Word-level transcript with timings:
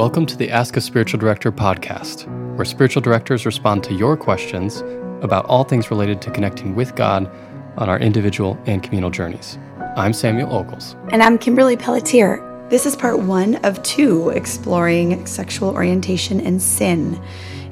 Welcome 0.00 0.24
to 0.26 0.36
the 0.36 0.50
Ask 0.50 0.76
a 0.78 0.80
Spiritual 0.80 1.20
Director 1.20 1.52
podcast, 1.52 2.26
where 2.56 2.64
spiritual 2.64 3.02
directors 3.02 3.44
respond 3.44 3.84
to 3.84 3.94
your 3.94 4.16
questions 4.16 4.82
about 5.22 5.44
all 5.44 5.62
things 5.62 5.90
related 5.90 6.22
to 6.22 6.30
connecting 6.30 6.74
with 6.74 6.96
God 6.96 7.30
on 7.76 7.88
our 7.88 7.98
individual 7.98 8.58
and 8.66 8.82
communal 8.82 9.10
journeys. 9.10 9.58
I'm 9.96 10.12
Samuel 10.12 10.52
Ogles. 10.52 10.96
And 11.12 11.22
I'm 11.22 11.36
Kimberly 11.36 11.76
Pelletier. 11.76 12.66
This 12.70 12.86
is 12.86 12.96
part 12.96 13.18
one 13.18 13.56
of 13.56 13.82
two 13.82 14.30
exploring 14.30 15.26
sexual 15.26 15.68
orientation 15.70 16.40
and 16.40 16.62
sin. 16.62 17.22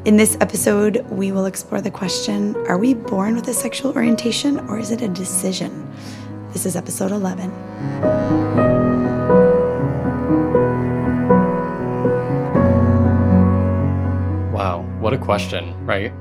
In 0.05 0.17
this 0.17 0.37
episode, 0.41 1.07
we 1.11 1.33
will 1.33 1.47
explore 1.47 1.81
the 1.81 1.91
question 1.91 2.57
Are 2.69 2.79
we 2.79 2.95
born 2.95 3.35
with 3.35 3.49
a 3.49 3.55
sexual 3.55 3.93
orientation 3.93 4.59
or 4.69 4.79
is 4.79 4.91
it 4.91 5.03
a 5.03 5.09
decision? 5.09 5.91
This 6.59 6.67
is 6.67 6.75
episode 6.75 7.13
11. 7.13 7.53
Wow, 14.53 14.83
what 14.99 15.13
a 15.13 15.19
question, 15.19 15.73
right? 15.87 16.13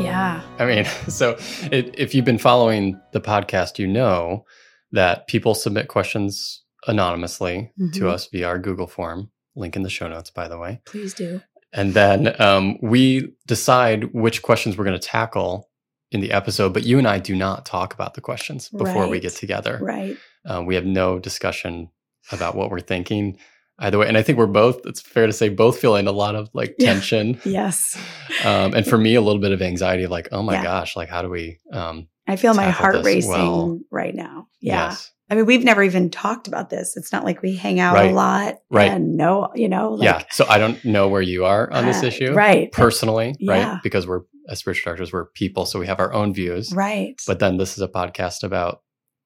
Yeah. 0.00 0.42
I 0.58 0.64
mean, 0.66 0.84
so 1.08 1.36
it, 1.70 1.94
if 1.96 2.14
you've 2.14 2.24
been 2.24 2.38
following 2.38 3.00
the 3.12 3.20
podcast, 3.20 3.78
you 3.78 3.86
know 3.86 4.44
that 4.92 5.28
people 5.28 5.54
submit 5.54 5.86
questions 5.88 6.64
anonymously 6.88 7.70
Mhm. 7.80 7.92
to 7.94 8.08
us 8.08 8.26
via 8.32 8.48
our 8.48 8.58
Google 8.58 8.86
form. 8.88 9.30
Link 9.54 9.76
in 9.76 9.82
the 9.82 9.90
show 9.90 10.08
notes, 10.08 10.30
by 10.30 10.48
the 10.48 10.58
way. 10.58 10.80
Please 10.86 11.14
do. 11.14 11.40
And 11.72 11.94
then 11.94 12.34
um, 12.40 12.78
we 12.82 13.34
decide 13.46 14.12
which 14.12 14.42
questions 14.42 14.76
we're 14.76 14.84
going 14.84 14.98
to 14.98 15.06
tackle 15.08 15.68
in 16.14 16.20
the 16.20 16.30
episode. 16.32 16.72
But 16.72 16.84
you 16.84 16.98
and 16.98 17.06
I 17.06 17.18
do 17.18 17.34
not 17.36 17.66
talk 17.66 17.92
about 17.92 18.14
the 18.14 18.20
questions 18.20 18.68
before 18.68 19.08
we 19.08 19.20
get 19.20 19.32
together. 19.34 19.78
Right. 19.82 20.16
Uh, 20.46 20.62
we 20.64 20.74
have 20.76 20.86
no 20.86 21.18
discussion 21.18 21.90
about 22.32 22.54
what 22.54 22.70
we're 22.70 22.80
thinking 22.80 23.36
either 23.80 23.98
way. 23.98 24.06
And 24.08 24.16
I 24.16 24.22
think 24.22 24.38
we're 24.38 24.46
both, 24.46 24.86
it's 24.86 25.00
fair 25.00 25.26
to 25.26 25.32
say, 25.32 25.48
both 25.48 25.78
feeling 25.80 26.06
a 26.06 26.12
lot 26.12 26.36
of 26.36 26.48
like 26.54 26.74
Yeah. 26.78 26.92
tension. 26.94 27.40
Yes. 27.44 27.98
Um, 28.44 28.74
and 28.74 28.86
for 28.86 28.98
me, 28.98 29.14
a 29.14 29.20
little 29.20 29.40
bit 29.40 29.52
of 29.52 29.62
anxiety 29.62 30.02
of 30.02 30.10
like, 30.10 30.28
oh 30.32 30.42
my 30.42 30.54
Yeah. 30.54 30.62
gosh, 30.64 30.96
like 30.96 31.08
how 31.08 31.22
do 31.22 31.30
we? 31.30 31.58
Um, 31.72 32.08
I 32.26 32.36
feel 32.36 32.52
my 32.54 32.68
heart 32.70 33.04
racing 33.04 33.30
well. 33.30 33.78
right 33.90 34.14
now. 34.14 34.48
Yeah. 34.60 34.88
Yes. 34.88 35.10
I 35.30 35.34
mean, 35.34 35.46
we've 35.46 35.64
never 35.64 35.82
even 35.82 36.10
talked 36.10 36.48
about 36.48 36.68
this. 36.70 36.96
It's 36.96 37.10
not 37.12 37.24
like 37.24 37.40
we 37.42 37.56
hang 37.56 37.80
out 37.80 37.94
Right. 37.94 38.10
a 38.10 38.14
lot 38.14 38.58
Right. 38.70 38.90
and 38.90 39.16
no, 39.16 39.50
you 39.54 39.68
know, 39.68 39.92
like, 39.94 40.04
yeah. 40.04 40.24
So 40.30 40.44
I 40.48 40.58
don't 40.58 40.84
know 40.84 41.08
where 41.08 41.22
you 41.22 41.44
are 41.46 41.72
on 41.72 41.86
this 41.86 42.02
uh, 42.02 42.06
issue 42.06 42.32
Right. 42.34 42.70
personally, 42.72 43.34
Yeah. 43.38 43.52
right? 43.74 43.82
Because 43.82 44.06
we're 44.06 44.22
as 44.48 44.58
spiritual 44.58 44.90
directors, 44.90 45.12
we're 45.12 45.24
people, 45.26 45.64
so 45.64 45.78
we 45.78 45.86
have 45.86 45.98
our 46.00 46.12
own 46.12 46.34
views. 46.34 46.72
Right. 46.74 47.14
But 47.26 47.38
then 47.38 47.56
this 47.56 47.78
is 47.78 47.82
a 47.82 47.88
podcast 47.88 48.42
about 48.42 48.82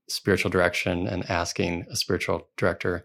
spiritual 0.09 0.51
direction 0.51 1.09
and 1.09 1.29
asking 1.29 1.87
a 1.91 1.97
spiritual 1.97 2.49
director, 2.57 3.05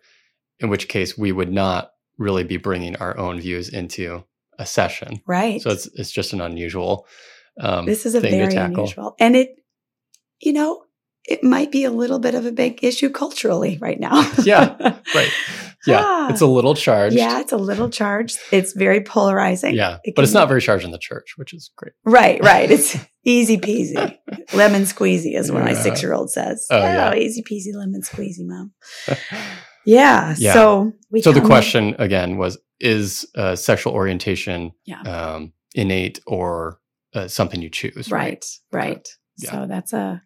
in 0.59 0.69
which 0.69 0.87
case 0.87 1.17
we 1.17 1.31
would 1.31 1.51
not 1.51 1.91
really 2.19 2.43
be 2.43 2.57
bringing 2.57 2.95
our 2.97 3.17
own 3.17 3.39
views 3.41 3.69
into 3.69 4.23
a 4.59 4.65
session. 4.67 5.19
right. 5.25 5.59
So 5.61 5.71
it's 5.71 5.87
it's 5.95 6.11
just 6.11 6.31
an 6.33 6.41
unusual 6.41 7.07
um, 7.59 7.85
this 7.85 8.05
is 8.05 8.13
a 8.15 8.21
thing 8.21 8.31
very 8.31 8.55
unusual. 8.55 9.15
And 9.19 9.35
it, 9.35 9.49
you 10.39 10.53
know, 10.53 10.83
it 11.25 11.43
might 11.43 11.71
be 11.71 11.83
a 11.85 11.91
little 11.91 12.19
bit 12.19 12.35
of 12.35 12.45
a 12.45 12.51
big 12.51 12.83
issue 12.83 13.09
culturally 13.09 13.77
right 13.81 13.99
now. 13.99 14.29
Yeah, 14.43 14.75
Right. 15.15 15.31
Yeah. 15.85 15.99
Ah. 16.01 16.29
It's 16.29 16.39
a 16.39 16.45
little 16.45 16.75
charged. 16.75 17.13
Yeah, 17.13 17.41
it's 17.41 17.51
a 17.51 17.57
little 17.57 17.89
charged. 17.89 18.37
It's 18.53 18.71
very 18.71 19.01
polarizing. 19.01 19.75
Yeah. 19.75 19.97
It 20.05 20.15
But 20.15 20.23
it's 20.23 20.31
not 20.33 20.47
very 20.47 20.61
charged 20.61 20.85
in 20.85 20.91
the 20.91 20.97
church, 20.97 21.33
which 21.35 21.53
is 21.53 21.71
great. 21.75 21.91
Right, 22.05 22.41
right. 22.41 22.71
It's 22.71 22.95
easy 23.25 23.57
peasy. 23.57 24.17
lemon 24.53 24.83
squeezy 24.83 25.35
is 25.37 25.51
what 25.51 25.61
my 25.65 25.73
six 25.73 26.01
year 26.01 26.13
old 26.13 26.31
says. 26.31 26.65
Oh, 26.69 26.77
yeah. 26.79 27.13
easy 27.15 27.43
peasy 27.43 27.73
lemon 27.75 28.01
squeezy, 28.01 28.45
mom. 28.47 28.71
Yeah. 29.85 30.35
Yeah. 30.37 30.53
So 30.53 30.93
we 31.11 31.21
so 31.21 31.31
the 31.33 31.41
question 31.41 31.95
again 31.99 32.37
was 32.37 32.57
is 32.79 33.25
uh, 33.35 33.55
sexual 33.57 33.93
orientation 33.93 34.71
Yeah. 34.85 35.01
um, 35.01 35.53
innate 35.75 36.19
or 36.25 36.79
uh, 37.13 37.27
something 37.27 37.61
you 37.61 37.69
choose 37.69 38.09
Right, 38.09 38.43
right. 38.71 39.05
Yeah. 39.37 39.51
So 39.51 39.65
that's 39.67 39.91
a 39.93 40.21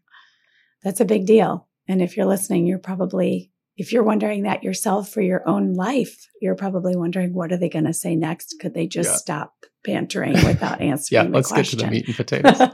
that's 0.83 0.99
a 0.99 1.05
big 1.05 1.25
deal. 1.25 1.67
And 1.87 2.01
if 2.01 2.17
you're 2.17 2.25
listening, 2.25 2.65
you're 2.67 2.79
probably 2.79 3.51
if 3.79 3.93
you're 3.93 4.03
wondering 4.03 4.41
that 4.43 4.63
yourself 4.63 5.07
for 5.09 5.21
your 5.21 5.47
own 5.47 5.73
life, 5.75 6.27
you're 6.41 6.55
probably 6.55 6.95
wondering 6.95 7.33
what 7.33 7.51
are 7.51 7.57
they 7.57 7.69
going 7.69 7.85
to 7.85 7.93
say 7.93 8.15
next? 8.15 8.55
Could 8.59 8.73
they 8.73 8.87
just 8.87 9.09
Yeah. 9.11 9.15
stop 9.17 9.53
bantering 9.83 10.33
without 10.45 10.81
answering 10.81 11.25
yeah 11.27 11.31
let's 11.31 11.49
question? 11.51 11.77
get 11.77 11.83
to 11.83 11.85
the 11.85 11.91
meat 11.91 12.07
and 12.07 12.15
potatoes 12.23 12.59
and 12.59 12.71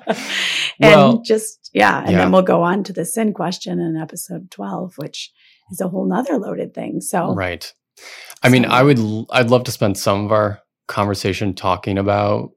Well- 0.80 1.22
just 1.22 1.70
yeah, 1.74 2.02
and 2.04 2.12
Yeah. 2.12 2.18
then 2.20 2.32
we'll 2.32 2.42
go 2.42 2.64
on 2.64 2.84
to 2.86 2.94
the 2.94 3.04
sin 3.06 3.34
question 3.34 3.80
in 3.80 3.98
episode 3.98 4.50
12, 4.52 4.94
which 4.98 5.32
is 5.72 5.82
a 5.82 5.88
whole 5.90 6.08
nother 6.08 6.38
loaded 6.38 6.74
thing. 6.74 7.02
So 7.02 7.34
right 7.36 7.72
i 8.42 8.50
mean 8.50 8.66
i 8.66 8.82
would 8.82 8.98
I'd 9.32 9.52
love 9.52 9.64
to 9.66 9.72
spend 9.72 9.98
some 10.00 10.26
of 10.26 10.32
our 10.32 10.60
conversation 10.88 11.54
talking 11.54 11.98
about 12.00 12.50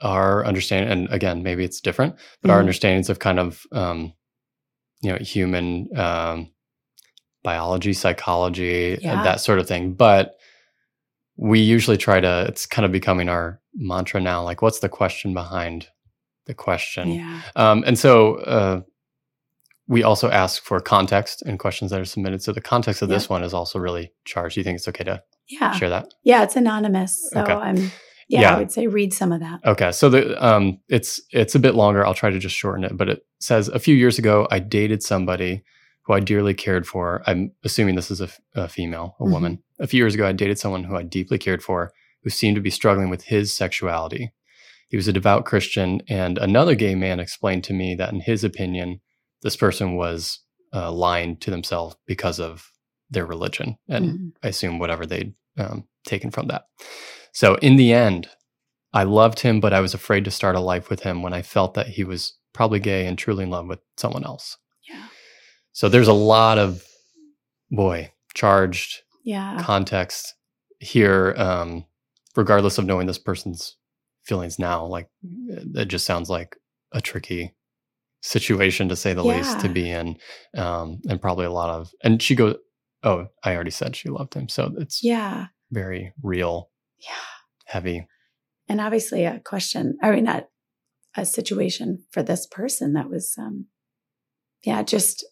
our 0.00 0.44
understanding 0.46 0.90
and 0.92 1.08
again 1.10 1.42
maybe 1.42 1.64
it's 1.64 1.80
different 1.80 2.14
but 2.42 2.50
our 2.52 2.58
Mhm. 2.58 2.60
understandings 2.60 3.10
of 3.10 3.18
kind 3.18 3.40
of 3.40 3.62
um, 3.72 4.12
you 5.04 5.12
know 5.12 5.18
human 5.18 5.88
um, 5.96 6.50
biology 7.42 7.92
psychology 7.92 8.98
Yeah. 9.00 9.12
and 9.12 9.24
that 9.26 9.40
sort 9.40 9.58
of 9.58 9.68
thing 9.68 9.92
but 9.94 10.34
we 11.36 11.60
usually 11.60 11.96
try 11.96 12.20
to 12.20 12.46
it's 12.48 12.64
kind 12.66 12.86
of 12.86 12.92
becoming 12.92 13.28
our 13.28 13.60
mantra 13.74 14.20
now 14.20 14.42
like 14.42 14.62
what's 14.62 14.78
the 14.80 14.88
question 14.88 15.34
behind 15.34 15.88
the 16.46 16.54
question 16.54 17.12
yeah. 17.12 17.40
um, 17.56 17.84
and 17.86 17.98
so 17.98 18.36
uh, 18.36 18.80
we 19.88 20.02
also 20.02 20.30
ask 20.30 20.62
for 20.62 20.80
context 20.80 21.42
and 21.42 21.58
questions 21.58 21.90
that 21.90 22.00
are 22.00 22.04
submitted 22.06 22.42
so 22.42 22.52
the 22.52 22.60
context 22.60 23.02
of 23.02 23.08
this 23.08 23.28
one 23.28 23.42
is 23.44 23.52
also 23.52 23.78
really 23.78 24.12
charged 24.24 24.54
do 24.54 24.60
you 24.60 24.64
think 24.64 24.76
it's 24.76 24.88
okay 24.88 25.04
to 25.04 25.22
Yeah. 25.48 25.72
share 25.72 25.90
that 25.90 26.14
Yeah, 26.22 26.42
it's 26.44 26.56
anonymous. 26.56 27.28
So 27.32 27.42
Okay. 27.42 27.52
I'm 27.52 27.90
yeah, 28.28 28.40
Yeah. 28.42 28.54
I 28.54 28.58
would 28.58 28.72
say 28.72 28.86
read 28.86 29.12
some 29.12 29.32
of 29.32 29.40
that. 29.40 29.60
Okay, 29.64 29.92
so 29.92 30.08
the 30.08 30.44
um, 30.44 30.80
it's 30.88 31.20
it's 31.30 31.54
a 31.54 31.58
bit 31.58 31.74
longer. 31.74 32.04
I'll 32.06 32.14
try 32.14 32.30
to 32.30 32.38
just 32.38 32.56
shorten 32.56 32.84
it, 32.84 32.96
but 32.96 33.08
it 33.08 33.26
says 33.40 33.68
a 33.68 33.78
few 33.78 33.94
years 33.94 34.18
ago 34.18 34.46
I 34.50 34.58
dated 34.58 35.02
somebody 35.02 35.62
who 36.02 36.12
I 36.12 36.20
dearly 36.20 36.54
cared 36.54 36.86
for. 36.86 37.22
I'm 37.26 37.52
assuming 37.64 37.94
this 37.94 38.10
is 38.10 38.20
a, 38.20 38.28
a 38.54 38.68
female, 38.68 39.16
a 39.20 39.24
Mhm. 39.24 39.30
woman. 39.32 39.62
A 39.80 39.86
few 39.86 39.98
years 39.98 40.14
ago, 40.14 40.26
I 40.26 40.32
dated 40.32 40.58
someone 40.58 40.84
who 40.84 40.96
I 40.96 41.02
deeply 41.02 41.38
cared 41.38 41.62
for, 41.62 41.92
who 42.22 42.30
seemed 42.30 42.56
to 42.56 42.60
be 42.60 42.70
struggling 42.70 43.08
with 43.10 43.24
his 43.24 43.56
sexuality. 43.56 44.32
He 44.88 44.96
was 44.98 45.08
a 45.08 45.12
devout 45.14 45.46
Christian, 45.46 46.02
and 46.08 46.36
another 46.38 46.74
gay 46.74 46.94
man 46.94 47.20
explained 47.20 47.64
to 47.64 47.72
me 47.72 47.94
that, 47.94 48.12
in 48.12 48.20
his 48.20 48.44
opinion, 48.44 49.00
this 49.42 49.56
person 49.56 49.96
was 49.96 50.40
uh, 50.74 50.92
lying 50.92 51.36
to 51.38 51.50
themselves 51.50 51.96
because 52.06 52.38
of 52.38 52.70
their 53.10 53.24
religion, 53.24 53.76
and 53.88 54.04
Mhm. 54.06 54.32
I 54.42 54.48
assume 54.48 54.78
whatever 54.78 55.06
they'd 55.06 55.32
um, 55.56 55.84
taken 56.04 56.30
from 56.30 56.48
that. 56.48 56.64
So 57.34 57.56
in 57.56 57.76
the 57.76 57.92
end, 57.92 58.28
I 58.92 59.02
loved 59.02 59.40
him, 59.40 59.60
but 59.60 59.72
I 59.74 59.80
was 59.80 59.92
afraid 59.92 60.24
to 60.24 60.30
start 60.30 60.54
a 60.56 60.60
life 60.60 60.88
with 60.88 61.02
him 61.02 61.22
when 61.22 61.32
I 61.34 61.42
felt 61.42 61.74
that 61.74 61.88
he 61.88 62.04
was 62.04 62.38
probably 62.52 62.78
gay 62.78 63.06
and 63.06 63.18
truly 63.18 63.42
in 63.44 63.50
love 63.50 63.66
with 63.66 63.80
someone 63.96 64.24
else. 64.24 64.56
Yeah. 64.88 65.08
So 65.72 65.88
there's 65.88 66.08
a 66.08 66.12
lot 66.12 66.58
of, 66.58 66.82
boy, 67.70 68.12
charged 68.34 69.02
Yeah. 69.24 69.58
context 69.60 70.34
here, 70.78 71.34
um, 71.36 71.84
regardless 72.36 72.78
of 72.78 72.86
knowing 72.86 73.08
this 73.08 73.18
person's 73.18 73.76
feelings 74.22 74.58
now. 74.58 74.86
Like, 74.86 75.08
it 75.74 75.86
just 75.88 76.06
sounds 76.06 76.30
like 76.30 76.56
a 76.92 77.00
tricky 77.00 77.54
situation 78.22 78.88
to 78.88 78.96
say 78.96 79.12
the 79.12 79.24
least 79.24 79.58
to 79.60 79.68
be 79.68 79.90
in. 79.90 80.16
Um, 80.56 81.00
and 81.08 81.20
probably 81.20 81.46
a 81.46 81.50
lot 81.50 81.70
of, 81.70 81.90
and 82.04 82.22
she 82.22 82.34
goes, 82.36 82.56
Oh, 83.02 83.26
I 83.42 83.54
already 83.54 83.70
said 83.72 83.96
she 83.96 84.08
loved 84.08 84.32
him. 84.34 84.48
So 84.48 84.72
it's 84.78 85.02
Yeah. 85.02 85.48
very 85.72 86.14
real, 86.22 86.70
Yeah. 87.04 87.14
heavy. 87.66 88.06
And 88.68 88.80
obviously 88.80 89.24
a 89.24 89.40
question, 89.40 89.96
I 90.02 90.10
mean, 90.10 90.24
not 90.24 90.46
a 91.16 91.24
situation 91.24 92.04
for 92.10 92.22
this 92.22 92.46
person 92.46 92.94
that 92.94 93.08
was, 93.10 93.34
um, 93.38 93.66
yeah, 94.64 94.82
just 94.82 95.24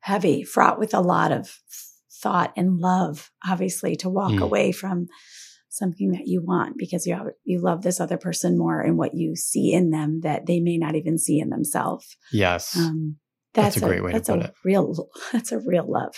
heavy, 0.00 0.42
fraught 0.44 0.78
with 0.78 0.94
a 0.94 1.00
lot 1.00 1.32
of 1.32 1.58
thought 2.22 2.52
and 2.56 2.78
love, 2.78 3.30
obviously, 3.46 3.96
to 3.96 4.08
walk 4.08 4.32
Mm. 4.32 4.42
away 4.42 4.72
from 4.72 5.06
something 5.68 6.12
that 6.12 6.26
you 6.26 6.42
want 6.42 6.76
because 6.78 7.06
you 7.06 7.14
have, 7.14 7.26
you 7.44 7.60
love 7.60 7.82
this 7.82 8.00
other 8.00 8.16
person 8.16 8.56
more 8.56 8.80
and 8.80 8.96
what 8.96 9.14
you 9.14 9.36
see 9.36 9.72
in 9.72 9.90
them 9.90 10.20
that 10.22 10.46
they 10.46 10.60
may 10.60 10.78
not 10.78 10.94
even 10.94 11.18
see 11.18 11.38
in 11.38 11.50
themselves. 11.50 12.16
Yes. 12.32 12.74
Um, 12.76 13.16
That's 13.52 13.74
that's, 13.74 13.84
a 13.84 13.88
great 13.88 14.02
way 14.02 14.12
to 14.12 14.16
that's 14.18 14.28
put 14.28 14.38
a 14.40 14.44
it. 14.44 14.54
real 14.64 15.08
that's 15.32 15.52
a 15.52 15.58
real 15.58 15.90
love. 15.90 16.14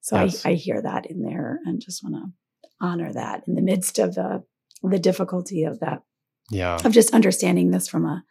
So 0.00 0.16
Yes. 0.16 0.44
I, 0.44 0.50
I 0.50 0.54
hear 0.54 0.80
that 0.82 1.06
in 1.10 1.22
there 1.22 1.58
and 1.64 1.80
just 1.80 2.02
want 2.02 2.16
to 2.16 2.32
honor 2.80 3.12
that 3.12 3.44
in 3.46 3.54
the 3.54 3.62
midst 3.62 3.98
of 3.98 4.14
the 4.14 4.44
the 4.82 4.98
difficulty 4.98 5.64
of 5.64 5.80
that 5.80 6.02
yeah. 6.50 6.78
of 6.84 6.92
just 6.92 7.12
understanding 7.14 7.70
this 7.70 7.88
from 7.88 8.04
a 8.04 8.24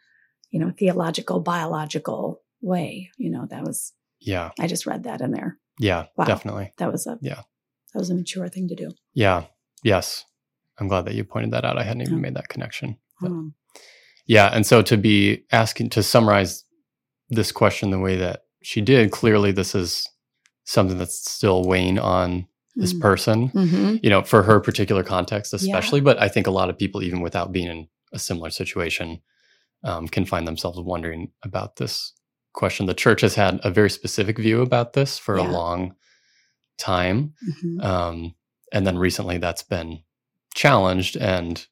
you 0.50 0.58
know 0.58 0.72
theological 0.78 1.40
biological 1.40 2.40
way. 2.60 3.10
You 3.18 3.30
know 3.30 3.46
that 3.50 3.64
was 3.64 3.92
Yeah. 4.20 4.50
I 4.58 4.66
just 4.66 4.86
read 4.86 5.04
that 5.04 5.20
in 5.20 5.30
there. 5.32 5.58
Yeah. 5.78 6.06
Wow. 6.16 6.24
Definitely. 6.24 6.72
That 6.78 6.90
was 6.90 7.06
a 7.06 7.18
Yeah. 7.20 7.42
that 7.92 7.98
was 7.98 8.10
a 8.10 8.14
mature 8.14 8.48
thing 8.48 8.68
to 8.68 8.74
do. 8.74 8.90
Yeah. 9.14 9.44
Yes. 9.82 10.24
I'm 10.78 10.88
glad 10.88 11.04
that 11.06 11.14
you 11.14 11.24
pointed 11.24 11.52
that 11.52 11.64
out. 11.64 11.78
I 11.78 11.82
hadn't 11.84 12.02
even 12.02 12.14
Yeah. 12.14 12.20
made 12.20 12.34
that 12.34 12.48
connection. 12.48 12.98
Um, 13.22 13.54
Yeah. 14.26 14.46
And 14.52 14.66
so 14.66 14.82
to 14.82 14.96
be 14.96 15.44
asking 15.52 15.90
to 15.90 16.02
summarize 16.02 16.64
this 17.28 17.52
question 17.52 17.90
the 17.90 17.98
way 17.98 18.16
that 18.16 18.44
she 18.62 18.80
did, 18.80 19.12
clearly 19.12 19.52
this 19.52 19.74
is 19.74 20.08
something 20.64 20.98
that's 20.98 21.30
still 21.30 21.64
weighing 21.64 21.98
on 21.98 22.46
this 22.78 22.94
Mm. 22.94 23.00
person, 23.00 23.48
Mhm. 23.50 24.00
you 24.04 24.08
know, 24.10 24.22
for 24.22 24.42
her 24.44 24.60
particular 24.60 25.02
context, 25.02 25.52
especially. 25.52 26.00
But 26.00 26.20
I 26.22 26.28
think 26.28 26.46
a 26.46 26.50
lot 26.52 26.70
of 26.70 26.78
people, 26.78 27.02
even 27.02 27.20
without 27.20 27.52
being 27.52 27.66
in 27.68 27.88
a 28.12 28.18
similar 28.18 28.50
situation, 28.50 29.20
um, 29.84 30.08
can 30.08 30.24
find 30.24 30.46
themselves 30.46 30.78
wondering 30.80 31.32
about 31.42 31.76
this 31.76 32.12
question. 32.52 32.86
The 32.86 32.94
church 32.94 33.20
has 33.20 33.34
had 33.34 33.60
a 33.64 33.70
very 33.70 33.90
specific 33.90 34.38
view 34.38 34.62
about 34.62 34.92
this 34.92 35.18
for 35.18 35.36
Yeah. 35.38 35.46
a 35.46 35.50
long 35.50 35.94
time. 36.78 37.34
Mhm. 37.48 37.84
Um, 37.84 38.34
and 38.72 38.86
then 38.86 38.96
recently 38.98 39.38
that's 39.38 39.62
been 39.62 40.02
challenged. 40.54 41.16
And 41.16 41.66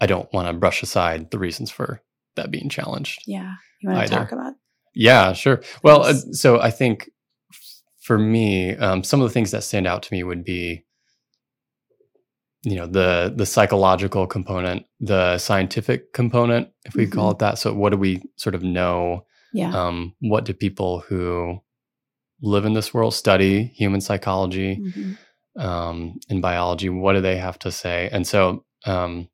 I 0.00 0.06
don't 0.06 0.32
want 0.32 0.48
to 0.48 0.52
brush 0.54 0.82
aside 0.82 1.30
the 1.30 1.38
reasons 1.38 1.70
for 1.70 2.02
that 2.36 2.50
being 2.50 2.68
challenged. 2.68 3.22
Yeah. 3.26 3.54
You 3.80 3.90
want 3.90 4.08
to 4.08 4.14
talk 4.14 4.32
about? 4.32 4.54
Yeah, 4.94 5.32
sure. 5.32 5.62
Well, 5.82 6.02
uh, 6.04 6.14
so 6.32 6.60
I 6.60 6.70
think 6.70 7.10
for 8.02 8.18
me, 8.18 8.76
um, 8.76 9.04
some 9.04 9.20
of 9.20 9.28
the 9.28 9.32
things 9.32 9.52
that 9.52 9.62
stand 9.62 9.86
out 9.86 10.02
to 10.02 10.12
me 10.12 10.24
would 10.24 10.44
be, 10.44 10.84
you 12.64 12.74
know, 12.76 12.86
the 12.86 13.32
the 13.34 13.46
psychological 13.46 14.26
component, 14.26 14.86
the 15.00 15.38
scientific 15.38 16.12
component, 16.12 16.68
if 16.84 16.94
we 16.94 17.06
call 17.06 17.30
it 17.30 17.38
that. 17.38 17.58
So, 17.58 17.72
what 17.72 17.90
do 17.90 17.96
we 17.96 18.22
sort 18.36 18.54
of 18.54 18.62
know? 18.62 19.24
Yeah. 19.52 19.70
Um, 19.76 20.14
what 20.20 20.44
do 20.44 20.52
people 20.54 21.00
who 21.00 21.60
live 22.40 22.64
in 22.64 22.72
this 22.72 22.92
world 22.92 23.14
study 23.14 23.64
human 23.64 24.00
psychology 24.00 24.76
Mhm. 24.80 25.18
um, 25.62 26.18
in 26.28 26.40
biology? 26.40 26.88
What 26.88 27.12
do 27.12 27.20
they 27.20 27.36
have 27.36 27.58
to 27.60 27.70
say? 27.70 28.08
And 28.12 28.26
so, 28.26 28.64
um, 28.84 29.28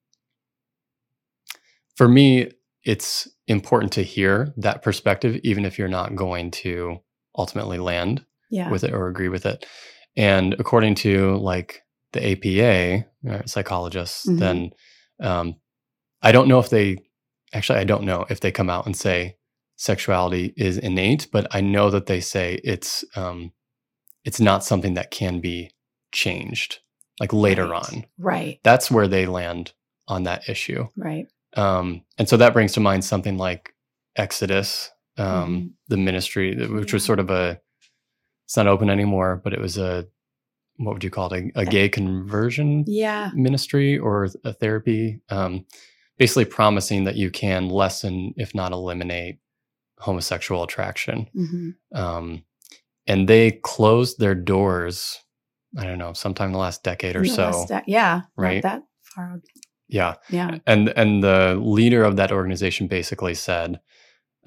for 1.97 2.09
me, 2.09 2.50
it's 2.85 3.29
important 3.47 3.93
to 3.93 4.03
hear 4.03 4.53
that 4.56 4.82
perspective, 4.82 5.41
even 5.43 5.64
if 5.64 5.79
you're 5.79 5.88
not 5.88 6.14
going 6.17 6.50
to 6.50 6.99
ultimately 7.37 7.79
land 7.79 8.25
Yeah. 8.50 8.71
with 8.71 8.85
it 8.85 8.93
or 8.95 9.09
agree 9.09 9.29
with 9.29 9.47
it. 9.47 9.67
And 10.17 10.55
according 10.59 10.95
to 10.97 11.37
like 11.37 11.83
the 12.12 12.33
APA, 12.33 13.06
uh, 13.31 13.43
psychologists, 13.47 14.27
Mhm. 14.27 14.39
then 14.39 14.71
um, 15.21 15.56
I 16.23 16.33
don't 16.33 16.49
know 16.49 16.59
if 16.61 16.71
they 16.71 16.99
actually, 17.53 17.79
I 17.81 17.85
don't 17.85 18.05
know 18.05 18.25
if 18.31 18.41
they 18.41 18.53
come 18.53 18.71
out 18.71 18.87
and 18.87 18.97
say 18.97 19.37
sexuality 19.77 20.53
is 20.56 20.79
innate, 20.79 21.29
but 21.33 21.47
I 21.53 21.61
know 21.61 21.91
that 21.91 22.06
they 22.06 22.21
say 22.21 22.61
it's 22.65 23.05
um, 23.17 23.53
it's 24.25 24.41
not 24.41 24.65
something 24.65 24.95
that 24.95 25.11
can 25.11 25.41
be 25.41 25.71
changed 26.12 26.79
like 27.21 27.33
later 27.33 27.67
Right. 27.67 27.83
on. 27.93 28.05
Right. 28.19 28.61
That's 28.65 28.91
where 28.91 29.09
they 29.09 29.27
land 29.27 29.73
on 30.06 30.25
that 30.25 30.49
issue. 30.49 30.87
Right. 30.97 31.27
Um, 31.55 32.03
and 32.19 32.29
so 32.29 32.37
that 32.37 32.53
brings 32.53 32.73
to 32.75 32.81
mind 32.81 33.05
something 33.05 33.37
like 33.39 33.75
Exodus, 34.17 34.91
um, 35.17 35.27
Mhm. 35.27 35.71
the 35.89 35.97
ministry, 35.97 36.67
which 36.67 36.93
was 36.93 37.05
sort 37.05 37.19
of 37.21 37.31
a, 37.31 37.61
it's 38.49 38.56
not 38.56 38.67
open 38.67 38.89
anymore, 38.89 39.39
but 39.45 39.53
it 39.53 39.61
was 39.61 39.77
a, 39.77 40.06
what 40.77 40.95
would 40.95 41.05
you 41.05 41.11
call 41.11 41.31
it? 41.35 41.53
A, 41.55 41.61
a 41.61 41.67
gay 41.67 41.87
conversion 41.91 42.83
Yeah. 42.87 43.31
ministry 43.35 43.99
or 43.99 44.29
a 44.43 44.55
therapy, 44.55 45.21
um, 45.29 45.67
basically 46.17 46.47
promising 46.47 47.05
that 47.05 47.17
you 47.17 47.31
can 47.31 47.69
lessen, 47.69 48.33
if 48.39 48.55
not 48.55 48.73
eliminate, 48.73 49.39
homosexual 49.99 50.62
attraction. 50.62 51.29
hmm 51.35 51.71
Um, 51.93 52.43
and 53.06 53.29
they 53.29 53.50
closed 53.62 54.19
their 54.19 54.35
doors, 54.35 55.19
I 55.77 55.85
don't 55.85 55.99
know, 55.99 56.15
sometime 56.15 56.47
in 56.47 56.53
the 56.53 56.59
last 56.59 56.83
decade 56.83 57.17
or 57.17 57.25
so. 57.27 57.67
yeah. 57.87 58.23
right? 58.37 58.62
That 58.62 58.83
far. 59.03 59.43
yeah. 59.89 60.15
Yeah. 60.31 60.56
and 60.67 60.89
and 60.97 61.23
the 61.23 61.61
leader 61.61 62.03
of 62.03 62.17
that 62.17 62.33
organization 62.33 62.87
basically 62.89 63.35
said 63.35 63.81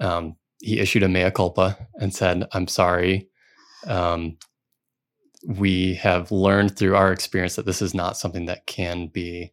um, 0.00 0.34
he 0.60 0.80
issued 0.80 1.02
a 1.04 1.08
mea 1.08 1.30
culpa 1.30 1.76
and 2.00 2.12
said 2.14 2.46
i'm 2.52 2.66
sorry 2.68 3.28
um, 3.86 4.36
we 5.46 5.94
have 5.94 6.30
learned 6.30 6.76
through 6.76 6.94
our 6.96 7.12
experience 7.12 7.56
that 7.56 7.66
this 7.66 7.82
is 7.82 7.94
not 7.94 8.16
something 8.16 8.46
that 8.46 8.66
can 8.66 9.08
be 9.08 9.52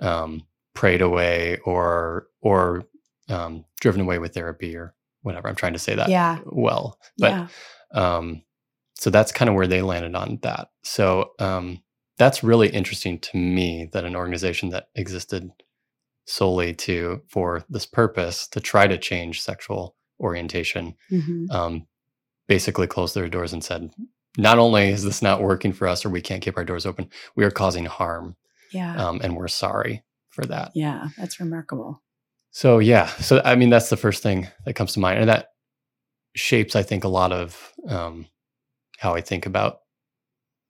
um, 0.00 0.46
prayed 0.74 1.02
away 1.02 1.58
or 1.64 2.28
or 2.40 2.84
um, 3.28 3.64
driven 3.80 4.00
away 4.00 4.18
with 4.18 4.34
therapy 4.34 4.76
or 4.76 4.94
whatever 5.22 5.48
i'm 5.48 5.54
trying 5.54 5.72
to 5.72 5.78
say 5.78 5.94
that 5.94 6.08
Yeah. 6.08 6.38
well 6.44 6.98
but 7.18 7.30
yeah. 7.30 7.48
um, 7.92 8.42
so 8.96 9.10
that's 9.10 9.32
kind 9.32 9.48
of 9.48 9.54
where 9.54 9.66
they 9.66 9.82
landed 9.82 10.14
on 10.14 10.38
that. 10.42 10.68
So 10.82 11.32
um, 11.40 11.82
that's 12.16 12.44
really 12.44 12.68
interesting 12.68 13.18
to 13.18 13.36
me 13.36 13.88
that 13.92 14.04
an 14.04 14.14
organization 14.14 14.70
that 14.70 14.88
existed 14.94 15.50
solely 16.26 16.74
to 16.74 17.20
for 17.28 17.64
this 17.68 17.86
purpose 17.86 18.46
to 18.48 18.60
try 18.60 18.86
to 18.86 18.96
change 18.96 19.42
sexual 19.42 19.96
orientation 20.20 20.94
hmm 21.10 21.46
um, 21.50 21.86
basically 22.48 22.86
closed 22.86 23.14
their 23.14 23.28
doors 23.28 23.52
and 23.52 23.62
said, 23.64 23.90
not 24.36 24.58
only 24.58 24.88
is 24.88 25.04
this 25.04 25.22
not 25.22 25.40
working 25.42 25.72
for 25.72 25.86
us 25.88 26.04
or 26.04 26.10
we 26.10 26.20
can't 26.20 26.42
keep 26.42 26.56
our 26.56 26.64
doors 26.64 26.86
open, 26.86 27.08
we 27.36 27.44
are 27.44 27.50
causing 27.50 27.86
harm 27.86 28.36
Yeah. 28.72 28.94
um, 28.96 29.20
and 29.22 29.36
we're 29.36 29.48
sorry 29.48 30.02
for 30.30 30.44
that. 30.46 30.72
yeah. 30.74 31.08
That's 31.16 31.38
remarkable. 31.40 32.02
So 32.50 32.78
yeah, 32.78 33.06
so 33.06 33.40
I 33.44 33.54
mean 33.56 33.70
that's 33.70 33.88
the 33.90 33.96
first 33.96 34.22
thing 34.22 34.46
that 34.64 34.74
comes 34.74 34.92
to 34.92 35.00
mind, 35.00 35.18
and 35.18 35.28
that 35.28 35.48
shapes, 36.36 36.76
I 36.76 36.82
think, 36.84 37.02
a 37.04 37.08
lot 37.08 37.32
of 37.32 37.72
um, 37.88 38.26
how 38.98 39.14
I 39.14 39.20
think 39.22 39.46
about 39.46 39.78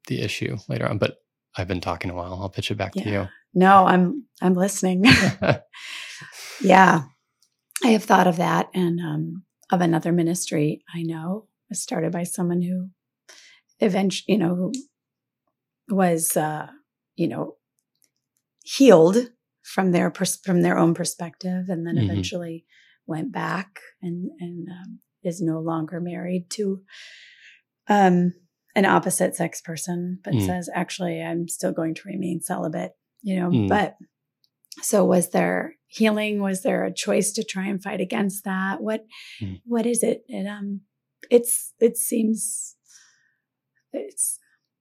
the 0.09 0.21
issue 0.23 0.56
later 0.69 0.87
on. 0.88 0.97
But 0.99 1.17
I've 1.56 1.69
been 1.69 1.82
talking 1.82 2.11
a 2.11 2.15
while. 2.15 2.38
I'll 2.41 2.49
pitch 2.49 2.71
it 2.71 2.76
back 2.76 2.94
Yeah. 2.97 3.03
To 3.05 3.11
you. 3.11 3.29
No, 3.53 3.85
I'm 3.87 4.25
I'm 4.41 4.55
listening. 4.55 5.05
yeah. 6.62 7.03
I 7.82 7.88
have 7.88 8.05
thought 8.05 8.26
of 8.26 8.37
that 8.37 8.71
and 8.75 8.99
um, 9.00 9.44
of 9.71 9.81
another 9.81 10.12
ministry 10.12 10.82
I 10.94 11.03
know 11.03 11.49
was 11.75 11.82
started 11.82 12.12
by 12.12 12.23
someone 12.23 12.62
who 12.62 12.88
eventually, 13.81 14.32
you 14.35 14.38
know, 14.38 14.71
was, 15.88 16.37
uh, 16.37 16.69
you 17.17 17.26
know, 17.26 17.56
healed 18.62 19.17
from 19.62 19.91
their 19.91 20.09
pers- 20.11 20.41
from 20.44 20.62
their 20.62 20.79
own 20.79 20.94
perspective, 20.94 21.69
and 21.69 21.85
then 21.87 21.97
Mhm. 21.97 22.05
eventually 22.05 22.65
went 23.06 23.32
back 23.32 23.81
and 24.00 24.31
and 24.41 24.69
um, 24.71 25.00
is 25.23 25.41
no 25.41 25.59
longer 25.61 26.00
married 26.00 26.49
to 26.50 26.82
um, 27.88 28.32
an 28.76 28.85
opposite 28.87 29.35
sex 29.37 29.61
person, 29.61 30.19
but 30.25 30.35
Mm. 30.35 30.47
says 30.47 30.71
actually 30.75 31.21
I'm 31.23 31.49
still 31.49 31.73
going 31.73 31.94
to 31.97 32.09
remain 32.09 32.41
celibate. 32.41 32.93
You 33.23 33.37
know, 33.41 33.50
Mm. 33.50 33.69
but 33.69 33.97
so 34.81 35.05
was 35.05 35.31
there 35.31 35.75
healing? 35.87 36.41
Was 36.41 36.62
there 36.62 36.85
a 36.85 36.94
choice 36.94 37.32
to 37.32 37.44
try 37.44 37.67
and 37.67 37.82
fight 37.82 38.00
against 38.00 38.44
that? 38.44 38.81
What 38.82 39.05
Mm. 39.41 39.61
what 39.65 39.87
is 39.87 40.03
it? 40.03 40.25
It 40.29 40.47
um 40.47 40.82
it's 41.31 41.73
it 41.81 41.97
seems 41.97 42.76
it's 43.93 44.38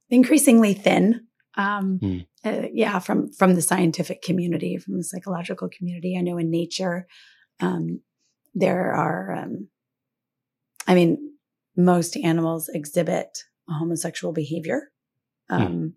increasingly 0.10 0.74
thin. 0.74 1.28
Um 1.56 2.00
Mm. 2.02 2.26
uh, 2.46 2.68
yeah, 2.74 3.00
from 3.00 3.32
from 3.32 3.56
the 3.56 3.62
scientific 3.62 4.22
community, 4.22 4.78
from 4.78 4.98
the 4.98 5.04
psychological 5.04 5.70
community. 5.70 6.16
I 6.18 6.22
know 6.22 6.38
in 6.38 6.50
nature 6.50 7.08
um 7.60 8.02
there 8.54 8.92
are 8.94 9.32
um 9.44 9.70
I 10.88 10.96
mean 10.96 11.18
most 11.76 12.18
animals 12.18 12.70
exhibit 12.74 13.30
a 13.70 13.74
homosexual 13.74 14.34
behavior. 14.34 14.92
Mm. 15.52 15.62
Um 15.62 15.94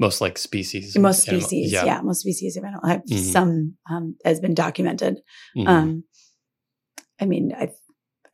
Most 0.00 0.20
like 0.20 0.38
species. 0.38 0.96
most 0.96 1.22
species, 1.22 1.72
yeah. 1.72 2.00
most 2.02 2.20
species 2.20 2.56
of 2.56 2.64
animal 2.64 2.86
have 2.88 3.02
Mhm. 3.04 3.32
some 3.32 3.74
um, 3.90 4.16
has 4.24 4.38
been 4.40 4.54
documented. 4.54 5.14
Mhm. 5.56 5.66
Um, 5.68 6.04
I 7.20 7.24
mean, 7.26 7.52
I 7.52 7.70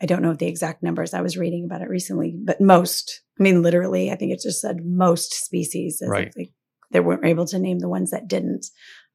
I 0.01 0.07
don't 0.07 0.23
know 0.23 0.35
the 0.35 0.47
exact 0.47 0.83
numbers. 0.83 1.15
I 1.15 1.21
was 1.23 1.37
reading 1.37 1.65
about 1.65 1.83
it 1.83 1.89
recently, 1.89 2.35
but 2.37 2.61
most, 2.61 3.23
I 3.39 3.43
mean, 3.43 3.63
literally, 3.63 4.11
I 4.11 4.17
think 4.17 4.33
it 4.33 4.41
just 4.43 4.61
said 4.61 4.85
most 4.85 5.33
species. 5.35 6.03
Right. 6.07 6.33
They, 6.37 6.53
they 6.91 7.01
weren't 7.01 7.25
able 7.25 7.47
to 7.47 7.59
name 7.59 7.79
the 7.81 7.89
ones 7.89 8.11
that 8.11 8.29
didn't. 8.29 8.67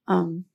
Um, 0.08 0.46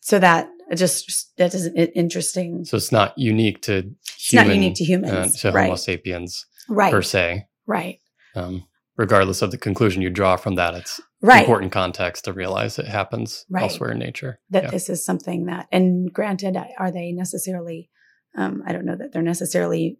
so 0.00 0.18
that 0.18 0.48
just 0.74 1.32
that 1.36 1.54
is 1.54 1.66
interesting. 1.94 2.64
so 2.64 2.76
it's 2.76 2.90
not 2.92 3.16
unique 3.16 3.62
to 3.62 3.94
It's 4.16 4.32
not 4.32 4.48
unique 4.48 4.74
to 4.76 4.84
humans, 4.84 5.36
uh, 5.44 5.50
to 5.50 5.54
right? 5.54 5.64
Homo 5.64 5.76
sapiens 5.76 6.44
right, 6.68 6.90
per 6.92 7.02
se. 7.02 7.46
right, 7.66 7.98
Um, 8.34 8.64
regardless 8.96 9.42
of 9.42 9.50
the 9.52 9.58
conclusion 9.58 10.02
you 10.02 10.10
draw 10.10 10.36
from 10.36 10.56
that, 10.56 10.74
it's 10.74 11.00
right. 11.22 11.40
important 11.40 11.70
context 11.72 12.24
to 12.24 12.32
realize 12.32 12.78
it 12.78 12.86
happens 12.88 13.44
Right. 13.48 13.62
elsewhere 13.62 13.92
in 13.92 13.98
nature. 13.98 14.40
that 14.50 14.64
Yeah. 14.64 14.70
this 14.70 14.88
is 14.88 15.04
something 15.04 15.46
that 15.46 15.66
and 15.70 16.12
granted 16.12 16.56
are 16.78 16.90
they 16.90 17.12
necessarily 17.12 17.88
um, 18.36 18.62
i 18.66 18.72
don't 18.72 18.84
know 18.86 18.96
that 18.96 19.12
they're 19.12 19.22
necessarily 19.22 19.98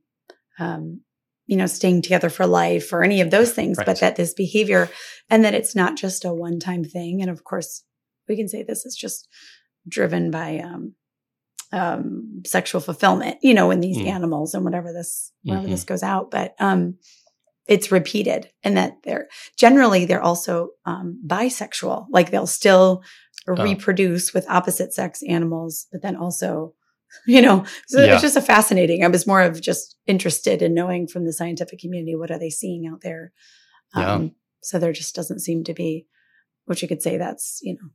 um, 0.59 1.01
you 1.47 1.57
know 1.57 1.67
staying 1.67 2.03
together 2.03 2.29
for 2.31 2.47
life 2.47 2.93
or 2.93 3.03
any 3.03 3.21
of 3.21 3.31
those 3.31 3.53
things 3.53 3.79
Right. 3.79 3.87
but 3.87 4.01
that 4.01 4.17
this 4.17 4.35
behavior 4.35 4.89
and 5.31 5.45
that 5.45 5.55
it's 5.55 5.75
not 5.77 5.97
just 5.97 6.25
a 6.25 6.33
one-time 6.35 6.85
thing 6.85 7.21
and 7.23 7.31
of 7.31 7.45
course 7.45 7.85
we 8.29 8.37
can 8.37 8.49
say 8.49 8.63
this 8.63 8.85
is 8.87 8.97
just 8.97 9.29
driven 9.89 10.31
by 10.31 10.59
um, 10.59 10.95
um, 11.73 12.43
sexual 12.47 12.81
fulfillment 12.81 13.39
you 13.43 13.55
know 13.55 13.71
in 13.71 13.81
these 13.81 13.99
Mm. 13.99 14.07
animals 14.09 14.55
and 14.55 14.65
whatever 14.65 14.93
this 14.93 15.33
wherever 15.45 15.67
Mhm. 15.67 15.71
this 15.71 15.85
goes 15.85 16.03
out 16.03 16.31
but 16.31 16.55
um 16.61 16.97
it's 17.67 17.91
repeated 17.91 18.49
and 18.63 18.77
that 18.77 18.97
they're 19.03 19.27
generally 19.57 20.05
they're 20.05 20.23
also 20.23 20.71
um, 20.85 21.21
bisexual 21.27 22.07
like 22.11 22.31
they'll 22.31 22.47
still 22.47 23.03
Oh. 23.49 23.55
reproduce 23.63 24.33
with 24.35 24.49
opposite 24.49 24.93
sex 24.93 25.23
animals 25.29 25.87
but 25.93 26.03
then 26.03 26.17
also 26.17 26.75
you 27.27 27.43
know, 27.43 27.65
so 27.89 28.03
Yeah. 28.03 28.15
it's 28.15 28.23
just 28.23 28.37
a 28.37 28.43
fascinating. 28.43 29.05
I 29.05 29.09
was 29.09 29.27
more 29.27 29.43
of 29.43 29.61
just 29.61 29.97
interested 30.07 30.63
in 30.63 30.75
knowing 30.75 31.07
from 31.07 31.25
the 31.25 31.33
scientific 31.33 31.79
community 31.79 32.15
what 32.15 32.31
are 32.31 32.39
they 32.39 32.51
seeing 32.51 32.87
out 32.87 33.01
there. 33.03 33.33
Um, 33.95 34.23
Yeah. 34.23 34.29
So 34.63 34.79
there 34.79 34.93
just 34.93 35.15
doesn't 35.15 35.41
seem 35.41 35.65
to 35.65 35.75
be, 35.75 36.07
which 36.65 36.83
you 36.83 36.89
could 36.89 37.03
say 37.03 37.17
that's 37.17 37.61
you 37.63 37.75
know, 37.75 37.89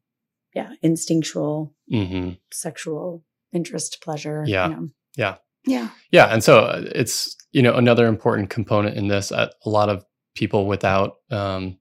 yeah, 0.54 0.74
instinctual 0.82 1.74
mm-hmm. 1.92 2.32
sexual 2.51 3.24
interest, 3.51 4.01
pleasure. 4.01 4.44
Yeah. 4.48 4.68
you 4.70 4.75
know. 4.75 4.88
Yeah. 5.18 5.36
yeah, 5.66 5.90
Yeah, 6.12 6.28
and 6.28 6.44
so 6.44 6.60
uh, 6.62 6.84
it's 6.96 7.36
you 7.51 7.62
know 7.62 7.75
another 7.75 8.08
important 8.08 8.50
component 8.50 8.98
in 8.98 9.08
this. 9.08 9.32
Uh, 9.32 9.50
a 9.66 9.70
lot 9.70 9.90
of 9.90 10.06
people 10.36 10.66
without, 10.66 11.18
um, 11.30 11.78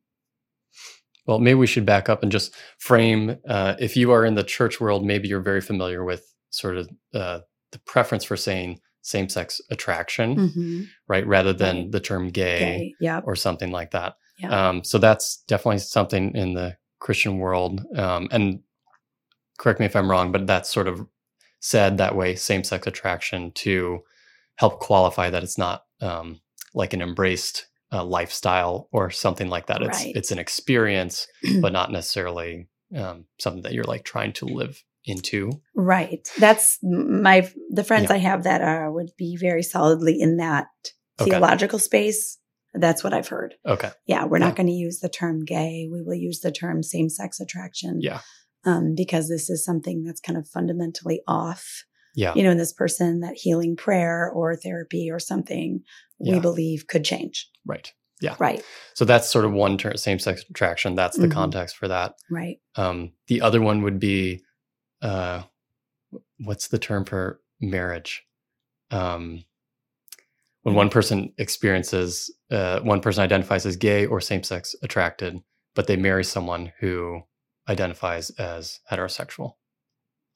well, 1.27 1.39
maybe 1.39 1.55
we 1.55 1.67
should 1.67 1.87
back 1.87 2.09
up 2.09 2.23
and 2.23 2.33
just 2.33 2.55
frame. 2.79 3.37
Uh, 3.49 3.77
if 3.79 3.97
you 3.97 4.11
are 4.11 4.25
in 4.25 4.35
the 4.35 4.43
church 4.43 4.81
world, 4.81 5.05
maybe 5.05 5.29
you're 5.29 5.41
very 5.41 5.61
familiar 5.61 6.05
with 6.05 6.30
sort 6.51 6.77
of 6.77 6.89
uh, 7.15 7.41
the 7.73 7.79
preference 7.81 8.25
for 8.25 8.37
saying 8.37 8.81
same-sex 9.03 9.61
attraction, 9.71 10.37
Mhm. 10.37 10.87
right, 11.09 11.27
rather 11.27 11.53
than 11.55 11.77
Right. 11.77 11.93
the 11.93 12.01
term 12.01 12.29
gay, 12.31 12.57
Okay. 12.75 12.95
Yeah, 13.01 13.21
or 13.25 13.35
something 13.37 13.71
like 13.71 13.93
that. 13.93 14.17
yeah, 14.39 14.69
Um, 14.69 14.85
so 14.85 14.99
that's 14.99 15.39
definitely 15.49 15.79
something 15.79 16.35
in 16.35 16.55
the 16.55 16.77
Christian 16.99 17.39
world. 17.39 17.83
Um, 17.97 18.29
and 18.31 18.63
correct 19.59 19.81
me 19.81 19.87
if 19.87 19.97
I'm 19.97 20.11
wrong, 20.11 20.33
but 20.33 20.47
that's 20.47 20.69
sort 20.71 20.89
of 20.89 21.07
said 21.61 21.99
that 21.99 22.15
way, 22.17 22.35
same 22.35 22.65
sex 22.65 22.87
attraction, 22.87 23.53
to 23.53 24.03
help 24.57 24.81
qualify 24.81 25.31
that 25.31 25.43
it's 25.43 25.59
not 25.59 25.85
um, 26.03 26.41
like 26.75 26.93
an 26.95 27.03
embraced 27.03 27.67
uh, 27.93 28.05
lifestyle 28.05 28.89
or 28.93 29.11
something 29.11 29.49
like 29.49 29.67
that. 29.67 29.83
It's 29.83 30.05
Right. 30.05 30.17
it's 30.17 30.31
an 30.31 30.39
experience, 30.39 31.27
but 31.61 31.73
not 31.73 31.91
necessarily 31.93 32.69
um, 32.95 33.27
something 33.39 33.63
that 33.63 33.73
you're 33.73 33.85
like 33.85 34.05
trying 34.05 34.33
to 34.35 34.47
live 34.47 34.83
into. 35.05 35.51
right. 35.75 36.29
That's 36.39 36.79
my 36.83 37.51
the 37.71 37.85
friends 37.85 38.07
Yeah. 38.11 38.17
I 38.17 38.19
have 38.19 38.43
that 38.45 38.61
are 38.63 38.93
would 38.93 39.11
be 39.17 39.37
very 39.41 39.63
solidly 39.63 40.21
in 40.21 40.37
that 40.39 40.67
Okay. 41.21 41.31
theological 41.31 41.79
space. 41.79 42.39
That's 42.75 43.03
what 43.03 43.13
I've 43.13 43.29
heard. 43.29 43.55
Okay. 43.67 43.91
Yeah, 44.07 44.25
we're 44.27 44.39
Yeah. 44.39 44.47
not 44.47 44.57
going 44.57 44.69
to 44.69 44.73
use 44.73 45.01
the 45.01 45.09
term 45.09 45.45
gay. 45.45 45.89
We 45.91 46.03
will 46.03 46.15
use 46.15 46.41
the 46.41 46.53
term 46.53 46.83
same 46.83 47.09
sex 47.09 47.41
attraction. 47.41 47.99
Yeah. 48.01 48.21
Um, 48.65 48.95
because 48.97 49.29
this 49.29 49.49
is 49.51 49.65
something 49.65 50.05
that's 50.05 50.21
kind 50.21 50.39
of 50.39 50.47
fundamentally 50.49 51.23
off. 51.27 51.85
Yeah. 52.15 52.35
You 52.35 52.43
know, 52.43 52.51
in 52.51 52.59
this 52.59 52.73
person 52.73 53.21
that 53.21 53.35
healing 53.37 53.75
prayer 53.77 54.31
or 54.31 54.55
therapy 54.57 55.11
or 55.11 55.19
something 55.19 55.81
we 56.19 56.31
Yeah. 56.33 56.39
believe 56.41 56.87
could 56.87 57.05
change. 57.05 57.49
Right. 57.67 57.91
Yeah. 58.21 58.37
Right. 58.39 58.63
So 58.95 59.05
that's 59.07 59.29
sort 59.31 59.47
of 59.47 59.53
one 59.53 59.79
term, 59.79 59.97
same 59.97 60.19
sex 60.19 60.45
attraction. 60.51 60.95
That's 60.95 61.17
the 61.17 61.27
Mhm. 61.29 61.33
context 61.33 61.77
for 61.77 61.89
that. 61.89 62.15
Right. 62.31 62.59
Um, 62.77 63.13
the 63.29 63.41
other 63.41 63.61
one 63.63 63.83
would 63.83 63.99
be, 63.99 64.43
uh, 65.03 65.43
what's 66.39 66.69
the 66.69 66.79
term 66.79 67.05
for 67.05 67.41
marriage? 67.61 68.25
Um, 68.91 69.45
when 70.63 70.75
one 70.75 70.91
person 70.91 71.33
experiences, 71.39 72.31
uh, 72.51 72.81
one 72.81 73.01
person 73.01 73.23
identifies 73.23 73.65
as 73.65 73.77
gay 73.77 74.05
or 74.07 74.21
same 74.21 74.43
sex 74.43 74.75
attracted, 74.83 75.39
but 75.75 75.87
they 75.87 75.97
marry 75.97 76.25
someone 76.25 76.73
who 76.81 77.23
identifies 77.69 78.31
as 78.31 78.81
heterosexual, 78.91 79.55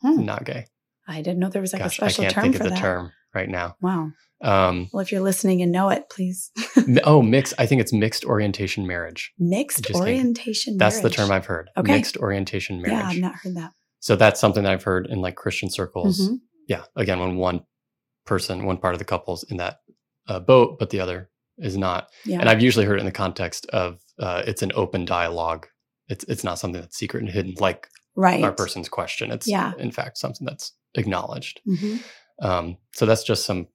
Hmm. 0.00 0.25
not 0.25 0.44
gay. 0.44 0.66
I 1.06 1.21
didn't 1.21 1.40
know 1.40 1.50
there 1.50 1.61
was 1.61 1.73
like 1.75 1.83
Gosh, 1.83 1.99
a 1.99 2.04
I 2.04 2.09
special 2.09 2.23
can't 2.25 2.35
term 2.35 2.42
think 2.44 2.56
for 2.56 2.62
of 2.62 2.68
the 2.71 2.75
that. 2.75 2.80
term 2.80 3.12
right 3.35 3.49
now. 3.49 3.76
Wow. 3.83 4.12
Um, 4.40 4.88
Well, 4.92 5.00
if 5.02 5.12
you're 5.12 5.21
listening 5.21 5.61
and 5.62 5.71
know 5.73 5.90
it, 5.90 6.09
please. 6.11 6.50
oh, 7.04 7.21
mixed. 7.35 7.52
I 7.59 7.66
think 7.66 7.80
it's 7.83 7.92
mixed 7.92 8.25
orientation 8.25 8.87
marriage. 8.87 9.33
Mixed 9.38 9.90
orientation. 9.94 10.78
That's 10.78 11.00
the 11.00 11.11
term 11.11 11.30
I've 11.30 11.47
heard. 11.47 11.68
Okay. 11.76 11.92
Mixed 11.92 12.16
orientation 12.16 12.80
marriage. 12.80 12.99
Yeah, 12.99 13.09
I've 13.09 13.18
not 13.21 13.35
heard 13.37 13.56
that. 13.56 13.73
So 14.05 14.17
that's 14.17 14.39
something 14.39 14.65
that 14.65 14.73
I've 14.73 14.83
heard 14.83 15.07
in 15.07 15.23
like 15.23 15.35
Christian 15.35 15.71
circles. 15.71 16.21
Mhm. 16.21 16.41
Yeah. 16.69 16.83
Again, 16.95 17.21
when 17.21 17.37
one 17.37 17.65
person, 18.27 18.67
one 18.67 18.77
part 18.77 18.93
of 18.95 18.99
the 18.99 19.05
couple's 19.07 19.45
in 19.45 19.57
that 19.57 19.79
uh, 20.29 20.41
boat, 20.41 20.79
but 20.79 20.91
the 20.91 21.01
other 21.01 21.31
is 21.57 21.79
not. 21.79 22.11
Yeah. 22.27 22.39
And 22.41 22.51
I've 22.51 22.61
usually 22.61 22.85
heard 22.85 22.97
it 22.99 23.01
in 23.01 23.07
the 23.07 23.13
context 23.13 23.65
of 23.73 24.03
uh, 24.19 24.43
it's 24.47 24.61
an 24.61 24.73
open 24.75 25.07
dialogue. 25.07 25.69
It's 26.09 26.23
it's 26.25 26.45
not 26.45 26.59
something 26.59 26.83
that's 26.83 26.99
secret 26.99 27.23
and 27.23 27.33
hidden, 27.33 27.55
like 27.59 27.89
right. 28.15 28.45
our 28.45 28.53
person's 28.53 28.91
question. 28.91 29.31
It's 29.31 29.49
Yeah. 29.49 29.73
in 29.79 29.91
fact 29.91 30.19
something 30.19 30.45
that's 30.47 30.73
acknowledged. 30.97 31.63
hmm 31.65 31.97
Um, 32.41 32.77
so 32.93 33.07
that's 33.07 33.25
just 33.25 33.47
some 33.47 33.69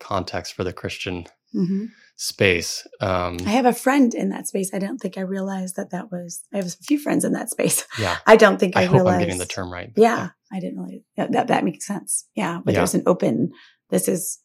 context 0.00 0.54
for 0.54 0.64
the 0.64 0.72
Christian 0.72 1.26
hmm 1.52 1.84
space. 2.16 2.86
Um, 3.00 3.38
I 3.46 3.50
have 3.50 3.66
a 3.66 3.72
friend 3.72 4.14
in 4.14 4.28
that 4.30 4.46
space. 4.46 4.72
I 4.72 4.78
don't 4.78 4.98
think 4.98 5.18
I 5.18 5.22
realized 5.22 5.76
that 5.76 5.90
that 5.90 6.10
was. 6.12 6.44
I 6.52 6.58
have 6.58 6.66
a 6.66 6.70
few 6.70 6.98
friends 6.98 7.24
in 7.24 7.32
that 7.32 7.50
space. 7.50 7.84
yeah. 7.98 8.16
I 8.26 8.36
don't 8.36 8.58
think 8.58 8.76
I, 8.76 8.82
I 8.82 8.84
hope 8.84 8.94
realized. 8.94 9.14
I'm 9.14 9.20
getting 9.20 9.38
the 9.38 9.46
term 9.46 9.72
right. 9.72 9.92
Yeah, 9.96 10.30
I 10.52 10.60
didn't 10.60 10.78
really. 10.78 11.04
That 11.16 11.48
that, 11.48 11.64
makes 11.64 11.86
sense. 11.86 12.26
Yeah, 12.34 12.60
but 12.64 12.72
Yeah. 12.72 12.80
there's 12.80 12.94
an 12.94 13.02
open. 13.06 13.50
This 13.90 14.08
is 14.08 14.38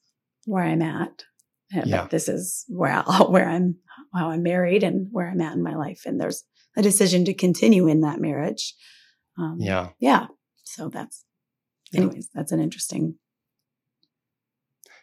where 0.46 0.64
I'm 0.64 0.82
at. 0.82 1.24
Yeah. 1.72 2.08
This 2.10 2.28
is 2.28 2.66
where 2.68 2.92
I, 2.92 3.02
where 3.30 3.48
I'm 3.48 3.76
how 4.14 4.32
I'm 4.32 4.42
married 4.42 4.84
and 4.84 5.08
where 5.12 5.30
I'm 5.30 5.42
at 5.42 5.54
in 5.54 5.62
my 5.62 5.76
life. 5.76 6.02
And 6.06 6.20
there's 6.20 6.44
a 6.76 6.82
decision 6.82 7.26
to 7.26 7.34
continue 7.34 7.88
in 7.88 8.02
that 8.02 8.20
marriage. 8.20 8.74
Um, 9.38 9.58
Yeah. 9.60 9.90
Yeah. 10.00 10.28
So 10.64 10.90
that's. 10.90 11.26
Yeah. 11.92 12.02
Anyways, 12.02 12.30
that's 12.34 12.52
an 12.52 12.60
interesting. 12.60 13.16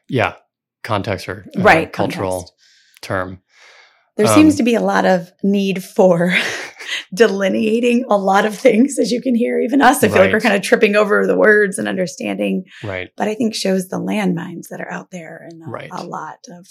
Yeah. 0.09 0.35
Context 0.83 1.29
or 1.29 1.47
uh, 1.57 1.63
Right, 1.63 1.93
cultural 1.93 2.33
context. 2.43 2.53
Term. 3.07 3.41
There 4.17 4.27
Um, 4.27 4.35
seems 4.35 4.57
to 4.57 4.63
be 4.63 4.75
a 4.75 4.81
lot 4.81 5.05
of 5.05 5.31
need 5.43 5.85
for 5.85 6.35
delineating 7.15 8.05
a 8.09 8.17
lot 8.17 8.45
of 8.47 8.57
things, 8.59 8.99
as 8.99 9.11
you 9.13 9.21
can 9.21 9.35
hear. 9.35 9.61
Even 9.61 9.83
us, 9.83 10.03
I 10.03 10.09
feel 10.09 10.19
like 10.23 10.33
we're 10.33 10.41
kind 10.41 10.55
of 10.57 10.63
tripping 10.63 10.97
over 10.97 11.27
the 11.27 11.37
words 11.37 11.79
and 11.79 11.87
understanding 11.89 12.65
Right. 12.83 13.11
but 13.17 13.29
I 13.29 13.35
think 13.35 13.55
shows 13.55 13.89
the 13.89 14.01
landmines 14.01 14.69
that 14.71 14.81
are 14.81 14.91
out 14.91 15.11
there 15.11 15.47
and 15.51 15.63
a, 15.63 15.71
Right. 15.71 15.89
a 15.93 16.05
lot 16.05 16.39
of. 16.51 16.67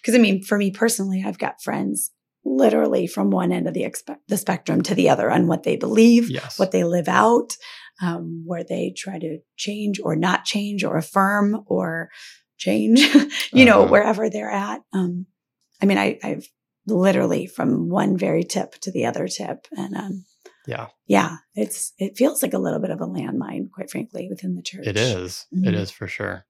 Because 0.00 0.14
I 0.14 0.18
mean, 0.18 0.42
for 0.42 0.56
me 0.58 0.70
personally, 0.70 1.22
I've 1.26 1.38
got 1.38 1.62
friends 1.62 2.10
literally 2.44 3.06
from 3.06 3.30
one 3.30 3.52
end 3.52 3.66
of 3.68 3.74
the 3.74 3.82
expe- 3.82 4.16
the 4.28 4.36
spectrum 4.36 4.82
to 4.82 4.94
the 4.94 5.08
other 5.08 5.30
on 5.30 5.46
what 5.48 5.64
they 5.64 5.76
believe, 5.76 6.30
Yes. 6.30 6.58
what 6.58 6.70
they 6.70 6.84
live 6.84 7.08
out, 7.08 7.56
um, 8.00 8.44
where 8.46 8.64
they 8.64 8.94
try 8.96 9.18
to 9.18 9.38
change 9.56 10.00
or 10.02 10.16
not 10.16 10.44
change 10.44 10.84
or 10.84 10.96
affirm 10.96 11.62
or 11.66 12.08
change, 12.56 13.00
you 13.52 13.64
know, 13.64 13.82
Uh-huh. 13.82 13.90
wherever 13.90 14.30
they're 14.30 14.50
at. 14.50 14.80
Um, 14.92 15.26
I 15.82 15.86
mean, 15.86 15.98
I, 15.98 16.18
I've 16.22 16.48
literally 16.86 17.46
from 17.46 17.88
one 17.88 18.16
very 18.16 18.44
tip 18.44 18.72
to 18.80 18.90
the 18.90 19.06
other 19.06 19.28
tip, 19.28 19.66
and 19.76 19.96
um, 19.96 20.24
yeah. 20.66 20.86
yeah, 21.06 21.36
it's 21.54 21.92
it 21.98 22.16
feels 22.16 22.42
like 22.42 22.54
a 22.54 22.58
little 22.58 22.80
bit 22.80 22.90
of 22.90 23.00
a 23.00 23.06
landmine, 23.06 23.70
quite 23.70 23.90
frankly, 23.90 24.26
within 24.30 24.54
the 24.56 24.62
church. 24.62 24.86
It 24.86 24.96
is. 24.96 25.46
It 25.52 25.74
Mhm. 25.74 25.76
is 25.76 25.90
for 25.90 26.08
sure. 26.08 26.44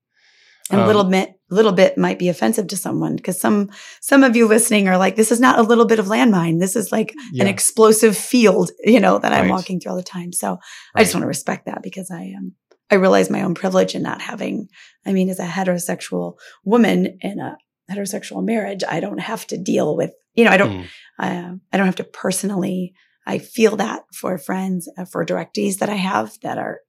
and 0.70 0.80
a 0.80 0.82
Um, 0.82 0.87
little 0.87 1.04
bit 1.04 1.30
little 1.50 1.73
bit 1.73 1.97
might 1.97 2.18
be 2.18 2.28
offensive 2.28 2.66
to 2.68 2.76
someone 2.76 3.16
because 3.16 3.40
some 3.40 3.70
some 4.02 4.23
of 4.23 4.37
you 4.37 4.47
listening 4.47 4.87
are 4.87 4.99
like 4.99 5.16
this 5.16 5.32
is 5.32 5.40
not 5.40 5.58
a 5.58 5.62
little 5.62 5.87
bit 5.87 5.99
of 5.99 6.06
landmine 6.08 6.61
this 6.61 6.76
is 6.76 6.92
like 6.92 7.14
Yeah. 7.32 7.44
an 7.44 7.49
explosive 7.49 8.14
field 8.18 8.70
you 8.85 9.00
know 9.00 9.18
that 9.18 9.32
i'm 9.32 9.49
walking 9.49 9.80
through 9.80 9.92
all 9.92 9.97
the 9.97 10.02
time 10.02 10.30
so 10.30 10.58
i 10.94 11.02
just 11.02 11.14
want 11.14 11.23
to 11.23 11.26
respect 11.28 11.64
that 11.64 11.82
because 11.82 12.11
i 12.11 12.20
am 12.37 12.54
i 12.90 12.97
realize 12.97 13.30
my 13.30 13.42
own 13.44 13.54
privilege 13.54 13.94
in 13.94 14.02
not 14.02 14.20
having 14.20 14.68
i 15.06 15.12
mean 15.14 15.30
as 15.30 15.38
a 15.38 15.47
heterosexual 15.47 16.35
woman 16.66 17.16
in 17.23 17.38
a 17.40 17.56
heterosexual 17.90 18.45
marriage 18.45 18.83
i 18.88 19.00
don't 19.00 19.18
have 19.21 19.47
to 19.47 19.57
deal 19.57 19.97
with 19.97 20.12
you 20.35 20.45
know 20.45 20.50
i 20.50 20.57
don't 20.57 20.71
Mm, 20.71 20.85
uh, 21.18 21.54
I 21.73 21.76
don't 21.76 21.87
have 21.87 21.97
to 21.97 22.04
personally. 22.04 22.95
I 23.26 23.38
feel 23.38 23.76
that 23.76 24.04
for 24.14 24.38
friends, 24.38 24.88
uh, 24.97 25.04
for 25.04 25.26
directees 25.26 25.78
that 25.78 25.88
I 25.90 25.97
have 25.97 26.33
that 26.42 26.59
are 26.59 26.80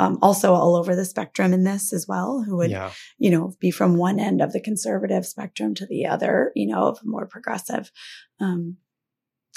um, 0.00 0.18
also 0.20 0.52
all 0.54 0.74
over 0.76 0.94
the 0.96 1.04
spectrum 1.04 1.52
in 1.54 1.62
this 1.64 1.92
as 1.92 2.06
well, 2.08 2.42
who 2.44 2.56
would, 2.56 2.70
yeah. 2.70 2.90
you 3.16 3.30
know, 3.30 3.54
be 3.60 3.70
from 3.70 3.96
one 3.96 4.18
end 4.18 4.42
of 4.42 4.52
the 4.52 4.60
conservative 4.60 5.24
spectrum 5.24 5.74
to 5.76 5.86
the 5.86 6.04
other, 6.06 6.50
you 6.56 6.66
know, 6.66 6.82
of 6.88 6.98
more 7.04 7.26
progressive. 7.26 7.90
Um, 8.40 8.76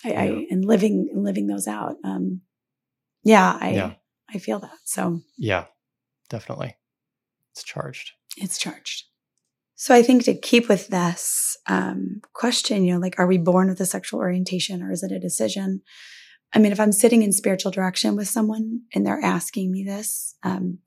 I, 0.06 0.12
I 0.13 0.24
Yeah. 0.25 0.41
and 0.51 0.63
living 0.63 1.10
living 1.13 1.48
those 1.48 1.68
out. 1.68 1.96
Um, 2.06 2.41
yeah, 3.24 3.58
I 3.60 3.72
Yeah. 3.72 3.94
I 4.34 4.38
feel 4.38 4.60
that. 4.60 4.77
So 4.86 5.22
Yeah. 5.38 5.65
Definitely. 6.29 6.77
It's 7.51 7.63
charged. 7.63 8.12
it's 8.38 8.58
charged. 8.60 9.06
So 9.81 9.95
I 9.95 10.01
think 10.03 10.25
to 10.25 10.33
keep 10.38 10.67
with 10.67 10.89
this 10.89 11.55
um, 11.65 12.19
question, 12.33 12.83
you 12.83 12.93
know, 12.93 13.00
like, 13.00 13.15
are 13.17 13.25
we 13.27 13.38
born 13.38 13.69
with 13.69 13.79
a 13.79 13.86
sexual 13.86 14.19
orientation 14.19 14.83
or 14.83 14.91
is 14.91 15.03
it 15.03 15.12
a 15.13 15.19
decision? 15.21 15.83
I 16.53 16.59
mean, 16.59 16.74
if 16.74 16.81
I'm 16.81 16.91
sitting 16.91 17.24
in 17.24 17.31
spiritual 17.31 17.71
direction 17.71 18.17
with 18.17 18.27
someone 18.27 18.81
and 18.93 19.05
they're 19.05 19.24
asking 19.24 19.71
me 19.71 19.86
this, 19.86 20.36
um, 20.43 20.79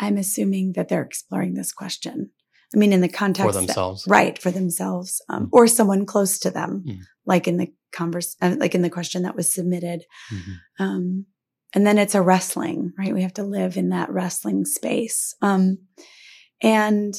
I'm 0.00 0.16
assuming 0.16 0.72
that 0.72 0.88
they're 0.88 1.04
exploring 1.04 1.54
this 1.54 1.70
question. 1.72 2.30
I 2.74 2.78
mean, 2.78 2.92
in 2.92 3.00
the 3.00 3.08
context 3.08 3.46
For 3.46 3.52
that- 3.60 3.66
themselves. 3.68 4.04
right, 4.08 4.36
for 4.42 4.50
themselves, 4.50 5.22
um, 5.28 5.44
Mm. 5.44 5.48
or 5.52 5.68
someone 5.68 6.04
close 6.04 6.40
to 6.40 6.50
them, 6.50 6.82
Mm. 6.84 6.98
like 7.24 7.46
in 7.46 7.58
the 7.58 7.72
converse, 7.92 8.34
uh, 8.42 8.56
like 8.58 8.74
in 8.74 8.82
the 8.82 8.90
question 8.90 9.22
that 9.22 9.36
was 9.36 9.54
submitted. 9.54 10.02
Mhm. 10.32 10.54
Um, 10.80 11.26
and 11.72 11.86
then 11.86 11.98
it's 11.98 12.16
a 12.16 12.22
wrestling, 12.22 12.92
right? 12.98 13.14
We 13.14 13.22
have 13.22 13.34
to 13.34 13.44
live 13.44 13.76
in 13.76 13.90
that 13.90 14.10
wrestling 14.10 14.64
space. 14.64 15.36
Um, 15.40 15.78
and 16.60 17.14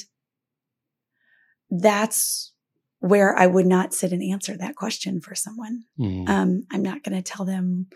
that's 1.81 2.53
where 2.99 3.37
I 3.37 3.47
would 3.47 3.65
not 3.67 3.93
sit 3.93 4.11
and 4.11 4.23
answer 4.23 4.57
that 4.57 4.75
question 4.75 5.21
for 5.21 5.35
someone. 5.35 5.83
Mhm. 5.99 6.27
Um, 6.29 6.63
I'm 6.71 6.81
not 6.81 7.03
going 7.03 7.15
to 7.15 7.21
tell 7.21 7.45
them 7.45 7.87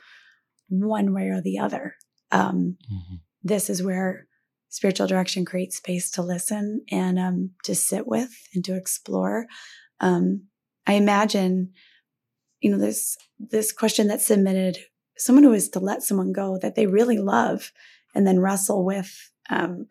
one 0.67 1.13
way 1.13 1.29
or 1.29 1.41
the 1.41 1.57
other. 1.59 1.95
Um, 2.31 2.77
Mhm. 2.91 3.21
this 3.43 3.69
is 3.69 3.81
where 3.81 4.27
spiritual 4.69 5.07
direction 5.07 5.45
creates 5.45 5.77
space 5.77 6.12
to 6.12 6.21
listen 6.21 6.83
and 6.91 7.17
um, 7.17 7.51
to 7.63 7.74
sit 7.74 8.05
with 8.05 8.29
and 8.53 8.63
to 8.65 8.75
explore. 8.75 9.48
Um, 10.00 10.43
I 10.86 10.93
imagine, 10.93 11.74
you 12.59 12.69
know, 12.71 12.77
this 12.77 13.17
this 13.39 13.71
question 13.71 14.07
that's 14.07 14.27
submitted, 14.27 14.77
someone 15.17 15.43
who 15.43 15.53
is 15.53 15.69
to 15.69 15.79
let 15.79 16.03
someone 16.03 16.31
go 16.33 16.57
that 16.59 16.75
they 16.75 16.86
really 16.86 17.17
love, 17.17 17.71
and 18.13 18.27
then 18.27 18.39
wrestle 18.39 18.83
with, 18.86 19.31
um, 19.50 19.88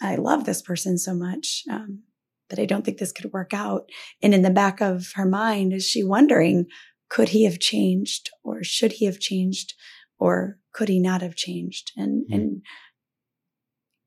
I 0.00 0.16
love 0.16 0.44
this 0.44 0.60
person 0.62 0.98
so 0.98 1.14
much, 1.14 1.64
um, 1.70 2.02
but 2.48 2.58
I 2.58 2.66
don't 2.66 2.84
think 2.84 2.98
this 2.98 3.12
could 3.12 3.32
work 3.32 3.52
out. 3.52 3.88
And 4.22 4.34
in 4.34 4.42
the 4.42 4.50
back 4.50 4.80
of 4.80 5.12
her 5.14 5.26
mind, 5.26 5.72
is 5.72 5.86
she 5.86 6.04
wondering, 6.04 6.66
could 7.08 7.30
he 7.30 7.44
have 7.44 7.58
changed, 7.58 8.30
or 8.42 8.64
should 8.64 8.92
he 8.92 9.06
have 9.06 9.20
changed, 9.20 9.74
or 10.18 10.58
could 10.72 10.88
he 10.88 11.00
not 11.00 11.22
have 11.22 11.36
changed? 11.36 11.92
And 11.96 12.24
mm. 12.30 12.34
and 12.34 12.62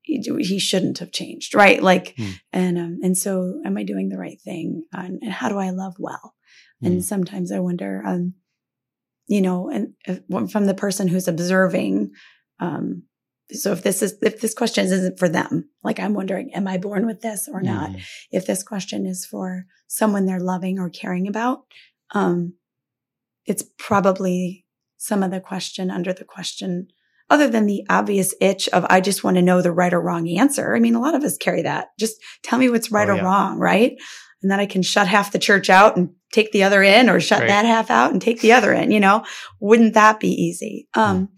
he 0.08 0.58
shouldn't 0.58 0.98
have 0.98 1.12
changed, 1.12 1.54
right? 1.54 1.82
Like, 1.82 2.16
mm. 2.16 2.34
and 2.52 2.78
um, 2.78 2.98
and 3.02 3.16
so, 3.16 3.60
am 3.64 3.76
I 3.76 3.82
doing 3.82 4.08
the 4.08 4.18
right 4.18 4.40
thing? 4.40 4.84
And, 4.92 5.18
and 5.22 5.32
how 5.32 5.48
do 5.48 5.58
I 5.58 5.70
love 5.70 5.94
well? 5.98 6.34
Mm. 6.82 6.86
And 6.86 7.04
sometimes 7.04 7.52
I 7.52 7.58
wonder, 7.58 8.02
um, 8.06 8.34
you 9.26 9.42
know, 9.42 9.68
and 9.68 9.94
if, 10.06 10.20
from 10.50 10.64
the 10.64 10.74
person 10.74 11.08
who's 11.08 11.28
observing, 11.28 12.10
um, 12.60 13.02
so 13.52 13.72
if 13.72 13.82
this 13.82 14.02
is 14.02 14.16
if 14.22 14.40
this 14.40 14.54
question 14.54 14.84
isn't 14.84 15.18
for 15.18 15.28
them, 15.28 15.70
like 15.82 15.98
I'm 15.98 16.14
wondering, 16.14 16.52
am 16.54 16.68
I 16.68 16.76
born 16.76 17.06
with 17.06 17.22
this 17.22 17.48
or 17.50 17.62
not? 17.62 17.90
Mm. 17.90 18.02
If 18.30 18.46
this 18.46 18.62
question 18.62 19.06
is 19.06 19.24
for 19.24 19.66
someone 19.86 20.26
they're 20.26 20.40
loving 20.40 20.78
or 20.78 20.90
caring 20.90 21.26
about, 21.26 21.64
um, 22.12 22.54
it's 23.46 23.64
probably 23.78 24.66
some 24.98 25.22
of 25.22 25.30
the 25.30 25.40
question 25.40 25.90
under 25.90 26.12
the 26.12 26.24
question 26.24 26.88
other 27.30 27.48
than 27.48 27.66
the 27.66 27.84
obvious 27.90 28.34
itch 28.40 28.68
of, 28.70 28.86
I 28.88 29.00
just 29.00 29.22
want 29.22 29.36
to 29.36 29.42
know 29.42 29.60
the 29.60 29.72
right 29.72 29.92
or 29.92 30.00
wrong 30.00 30.28
answer. 30.28 30.74
I 30.74 30.80
mean, 30.80 30.94
a 30.94 31.00
lot 31.00 31.14
of 31.14 31.22
us 31.24 31.36
carry 31.36 31.62
that. 31.62 31.88
Just 31.98 32.16
tell 32.42 32.58
me 32.58 32.70
what's 32.70 32.90
right 32.90 33.08
oh, 33.08 33.16
or 33.18 33.22
wrong, 33.22 33.58
right? 33.58 33.96
And 34.42 34.50
then 34.50 34.60
I 34.60 34.66
can 34.66 34.82
shut 34.82 35.06
half 35.08 35.32
the 35.32 35.38
church 35.38 35.68
out 35.68 35.96
and 35.96 36.10
take 36.32 36.52
the 36.52 36.62
other 36.62 36.82
in 36.82 37.10
or 37.10 37.20
shut 37.20 37.40
right. 37.40 37.48
that 37.48 37.64
half 37.64 37.90
out 37.90 38.12
and 38.12 38.22
take 38.22 38.40
the 38.40 38.52
other 38.52 38.72
in, 38.72 38.90
you 38.90 39.00
know, 39.00 39.24
wouldn't 39.60 39.94
that 39.94 40.20
be 40.20 40.28
easy? 40.28 40.88
Hmm. 40.94 41.00
Um, 41.00 41.28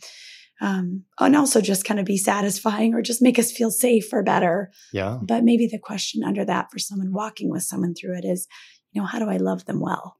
um, 0.61 1.05
and 1.19 1.37
also 1.37 1.61
just 1.61 1.85
kind 1.85 1.99
of 1.99 2.07
be 2.07 2.17
satisfying 2.17 2.95
or 2.95 3.03
just 3.03 3.23
make 3.23 3.39
us 3.39 3.53
feel 3.53 3.71
safe 3.71 4.13
or 4.13 4.23
better. 4.23 4.71
Yeah. 4.93 5.19
But 5.23 5.45
maybe 5.45 5.67
the 5.67 5.79
question 5.79 6.23
under 6.23 6.45
that 6.45 6.71
for 6.71 6.79
someone 6.79 7.13
walking 7.13 7.51
with 7.51 7.63
someone 7.63 7.95
through 7.95 8.19
it 8.19 8.25
is, 8.25 8.47
you 8.93 9.01
know, 9.01 9.07
how 9.07 9.19
do 9.19 9.29
I 9.29 9.39
love 9.39 9.65
them 9.65 9.81
well 9.81 10.19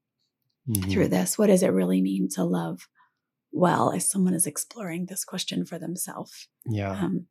mm-hmm. 0.69 0.91
through 0.91 1.09
this? 1.09 1.37
What 1.37 1.49
does 1.49 1.63
it 1.63 1.73
really 1.73 2.01
mean 2.01 2.29
to 2.37 2.45
love 2.45 2.89
well 3.53 3.93
as 3.93 4.09
someone 4.09 4.35
is 4.35 4.47
exploring 4.47 5.07
this 5.07 5.25
question 5.25 5.65
for 5.65 5.79
themselves. 5.79 6.49
Yeah. 6.67 6.93
Um, 6.93 7.27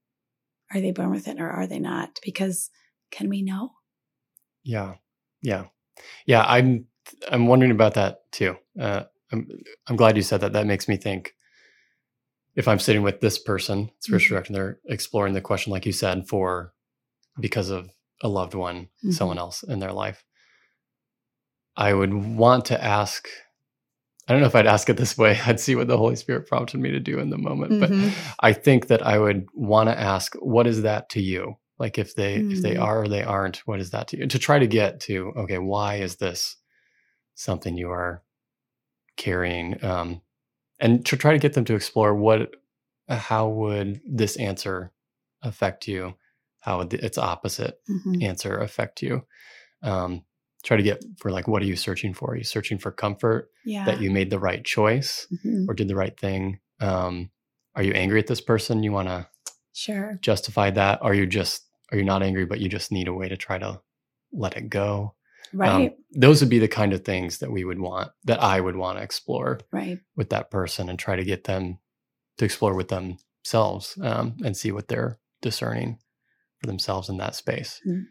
are 0.73 0.81
they 0.81 0.91
born 0.91 1.11
with 1.11 1.27
it 1.27 1.39
or 1.39 1.49
are 1.49 1.67
they 1.67 1.79
not? 1.79 2.19
Because 2.23 2.69
can 3.11 3.29
we 3.29 3.41
know? 3.41 3.71
Yeah. 4.63 4.95
Yeah. 5.41 5.65
Yeah. 6.25 6.43
I'm, 6.47 6.85
I'm 7.31 7.47
wondering 7.47 7.71
about 7.71 7.95
that 7.95 8.31
too. 8.31 8.57
Uh, 8.79 9.03
I'm, 9.31 9.47
I'm 9.87 9.95
glad 9.95 10.17
you 10.17 10.23
said 10.23 10.41
that. 10.41 10.53
That 10.53 10.67
makes 10.67 10.87
me 10.87 10.97
think 10.97 11.33
if 12.55 12.67
I'm 12.67 12.79
sitting 12.79 13.03
with 13.03 13.21
this 13.21 13.39
person, 13.39 13.91
spiritual 13.99 14.35
mm-hmm. 14.37 14.53
director, 14.53 14.53
they're 14.53 14.79
exploring 14.93 15.33
the 15.33 15.41
question, 15.41 15.71
like 15.71 15.85
you 15.85 15.91
said, 15.91 16.27
for 16.27 16.73
because 17.39 17.69
of 17.69 17.89
a 18.21 18.27
loved 18.27 18.53
one, 18.53 18.83
mm-hmm. 18.83 19.11
someone 19.11 19.37
else 19.37 19.63
in 19.63 19.79
their 19.79 19.93
life. 19.93 20.23
I 21.75 21.93
would 21.93 22.13
want 22.13 22.65
to 22.65 22.83
ask 22.83 23.27
I 24.27 24.33
don't 24.33 24.41
know 24.41 24.47
if 24.47 24.55
I'd 24.55 24.67
ask 24.67 24.87
it 24.89 24.97
this 24.97 25.17
way. 25.17 25.39
I'd 25.45 25.59
see 25.59 25.75
what 25.75 25.87
the 25.87 25.97
Holy 25.97 26.15
Spirit 26.15 26.47
prompted 26.47 26.79
me 26.79 26.91
to 26.91 26.99
do 26.99 27.17
in 27.17 27.31
the 27.31 27.37
moment. 27.37 27.71
Mm-hmm. 27.71 28.09
But 28.09 28.17
I 28.39 28.53
think 28.53 28.87
that 28.87 29.05
I 29.05 29.17
would 29.17 29.47
want 29.55 29.89
to 29.89 29.99
ask, 29.99 30.35
what 30.35 30.67
is 30.67 30.83
that 30.83 31.09
to 31.09 31.21
you? 31.21 31.57
Like 31.79 31.97
if 31.97 32.13
they 32.13 32.37
mm-hmm. 32.37 32.51
if 32.51 32.61
they 32.61 32.75
mm. 32.75 32.81
are 32.81 33.03
or 33.03 33.07
they 33.07 33.23
aren't, 33.23 33.57
what 33.65 33.79
is 33.79 33.89
that 33.91 34.09
to 34.09 34.17
you? 34.17 34.27
To 34.27 34.37
try 34.37 34.59
to 34.59 34.67
get 34.67 34.99
to, 35.01 35.33
okay, 35.35 35.57
why 35.57 35.95
is 35.95 36.17
this 36.17 36.57
something 37.35 37.75
you 37.75 37.89
are 37.89 38.21
carrying? 39.15 39.83
Um, 39.83 40.21
and 40.79 41.05
to 41.05 41.17
try 41.17 41.33
to 41.33 41.39
get 41.39 41.53
them 41.53 41.65
to 41.65 41.75
explore 41.75 42.15
what 42.15 42.55
how 43.07 43.47
would 43.49 44.01
this 44.05 44.37
answer 44.37 44.91
affect 45.41 45.87
you? 45.87 46.15
How 46.61 46.79
would 46.79 46.91
the, 46.91 47.03
its 47.03 47.17
opposite 47.17 47.79
mm-hmm. 47.89 48.21
answer 48.21 48.57
affect 48.57 49.01
you? 49.01 49.25
Um, 49.81 50.23
try 50.63 50.77
to 50.77 50.83
get 50.83 51.03
for 51.17 51.31
like 51.31 51.47
what 51.47 51.61
are 51.61 51.65
you 51.65 51.75
searching 51.75 52.13
for 52.13 52.31
are 52.31 52.37
you 52.37 52.43
searching 52.43 52.77
for 52.77 52.91
comfort 52.91 53.49
yeah. 53.65 53.85
that 53.85 54.01
you 54.01 54.11
made 54.11 54.29
the 54.29 54.39
right 54.39 54.63
choice 54.63 55.27
mm-hmm. 55.31 55.69
or 55.69 55.73
did 55.73 55.87
the 55.87 55.95
right 55.95 56.19
thing 56.19 56.59
um, 56.81 57.29
are 57.75 57.83
you 57.83 57.93
angry 57.93 58.19
at 58.19 58.27
this 58.27 58.41
person 58.41 58.83
you 58.83 58.91
want 58.91 59.07
to 59.07 59.27
sure 59.73 60.19
justify 60.21 60.69
that 60.69 61.01
are 61.01 61.13
you 61.13 61.25
just 61.25 61.63
are 61.91 61.97
you 61.97 62.03
not 62.03 62.23
angry 62.23 62.45
but 62.45 62.59
you 62.59 62.67
just 62.67 62.91
need 62.91 63.07
a 63.07 63.13
way 63.13 63.29
to 63.29 63.37
try 63.37 63.57
to 63.57 63.79
let 64.33 64.57
it 64.57 64.69
go 64.69 65.13
right 65.53 65.89
um, 65.89 65.89
those 66.11 66.41
would 66.41 66.49
be 66.49 66.59
the 66.59 66.67
kind 66.67 66.93
of 66.93 67.03
things 67.03 67.39
that 67.39 67.51
we 67.51 67.63
would 67.63 67.79
want 67.79 68.11
that 68.23 68.41
i 68.41 68.59
would 68.59 68.75
want 68.75 68.97
to 68.97 69.03
explore 69.03 69.59
right 69.71 69.99
with 70.15 70.29
that 70.29 70.51
person 70.51 70.89
and 70.89 70.99
try 70.99 71.15
to 71.15 71.23
get 71.23 71.45
them 71.45 71.77
to 72.37 72.45
explore 72.45 72.75
with 72.75 72.87
themselves 72.87 73.97
um, 74.01 74.35
and 74.43 74.55
see 74.55 74.71
what 74.71 74.87
they're 74.87 75.19
discerning 75.41 75.97
for 76.59 76.67
themselves 76.67 77.09
in 77.09 77.17
that 77.17 77.35
space 77.35 77.81
mm-hmm. 77.87 78.01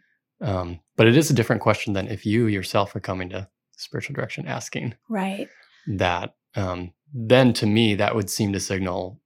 Um, 0.40 0.79
but 0.96 1.09
it 1.09 1.16
is 1.16 1.31
a 1.31 1.35
different 1.35 1.62
question 1.62 1.94
than 1.94 2.07
if 2.07 2.24
you 2.24 2.46
yourself 2.46 2.94
are 2.94 3.01
coming 3.01 3.29
to 3.31 3.48
spiritual 3.77 4.14
direction 4.14 4.46
asking 4.46 4.94
right 5.09 5.48
that. 5.88 6.35
Um, 6.55 6.92
then 7.12 7.53
to 7.55 7.66
me, 7.66 7.94
that 7.96 8.14
would 8.14 8.31
seem 8.31 8.53
to 8.53 8.61
signal 8.61 9.20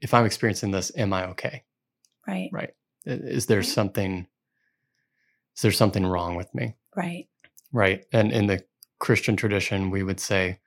if 0.00 0.12
I'm 0.12 0.26
experiencing 0.26 0.70
this, 0.70 0.92
am 0.96 1.12
I 1.12 1.28
okay? 1.30 1.64
Right. 2.26 2.50
Right. 2.52 2.70
Is 3.06 3.46
there 3.46 3.58
right. 3.58 3.66
something? 3.66 4.26
Is 5.56 5.62
there 5.62 5.72
something 5.72 6.04
wrong 6.04 6.36
with 6.36 6.54
me? 6.54 6.76
Right. 6.96 7.26
Right. 7.72 8.04
And 8.12 8.32
in 8.32 8.46
the 8.46 8.64
Christian 8.98 9.36
tradition, 9.36 9.90
we 9.90 10.02
would 10.02 10.20
say 10.20 10.58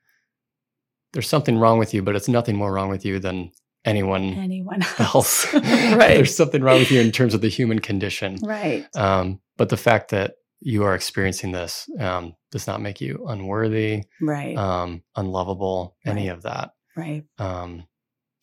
there's 1.14 1.30
something 1.30 1.58
wrong 1.58 1.80
with 1.80 1.94
you, 1.94 2.02
but 2.02 2.16
it's 2.16 2.28
nothing 2.28 2.56
more 2.56 2.74
wrong 2.74 2.90
with 2.90 3.06
you 3.06 3.20
than 3.20 3.52
anyone 3.86 4.34
anyone 4.34 4.84
else. 5.00 5.52
right. 5.54 6.16
There's 6.16 6.36
something 6.36 6.62
wrong 6.62 6.80
with 6.80 6.92
you 6.92 7.02
in 7.02 7.12
terms 7.12 7.34
of 7.34 7.42
the 7.42 7.50
human 7.50 7.80
condition. 7.80 8.38
Right. 8.44 8.86
Um, 8.96 9.40
but 9.58 9.70
the 9.70 9.78
fact 9.78 10.12
that 10.12 10.36
you 10.60 10.84
are 10.84 10.96
experiencing 10.96 11.52
this 11.52 11.90
um, 12.00 12.36
does 12.52 12.68
not 12.68 12.82
make 12.82 13.00
you 13.00 13.26
unworthy, 13.28 14.04
right? 14.22 14.58
Um, 14.58 15.04
unlovable, 15.16 15.96
right. 16.06 16.12
any 16.12 16.28
of 16.30 16.44
that, 16.44 16.72
right? 16.96 17.24
Um, 17.38 17.86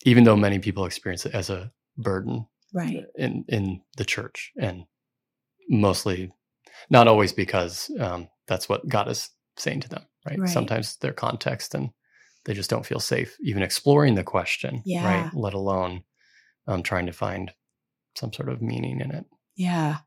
even 0.05 0.23
though 0.23 0.35
many 0.35 0.59
people 0.59 0.85
experience 0.85 1.25
it 1.25 1.33
as 1.33 1.49
a 1.49 1.71
burden, 1.97 2.47
right? 2.73 3.03
In 3.15 3.45
in 3.47 3.81
the 3.97 4.05
church, 4.05 4.51
and 4.57 4.85
mostly, 5.69 6.31
not 6.89 7.07
always 7.07 7.33
because 7.33 7.89
um, 7.99 8.29
that's 8.47 8.69
what 8.69 8.87
God 8.87 9.09
is 9.09 9.29
saying 9.57 9.81
to 9.81 9.89
them, 9.89 10.03
right? 10.25 10.39
right? 10.39 10.49
Sometimes 10.49 10.97
their 10.97 11.13
context 11.13 11.73
and 11.73 11.89
they 12.45 12.53
just 12.53 12.69
don't 12.69 12.85
feel 12.85 12.99
safe 12.99 13.35
even 13.41 13.63
exploring 13.63 14.15
the 14.15 14.23
question, 14.23 14.81
yeah. 14.85 15.23
right? 15.23 15.33
Let 15.33 15.53
alone 15.53 16.03
um, 16.67 16.83
trying 16.83 17.07
to 17.07 17.13
find 17.13 17.51
some 18.15 18.31
sort 18.31 18.49
of 18.49 18.61
meaning 18.61 19.01
in 19.01 19.11
it. 19.11 19.25
Yeah. 19.55 19.97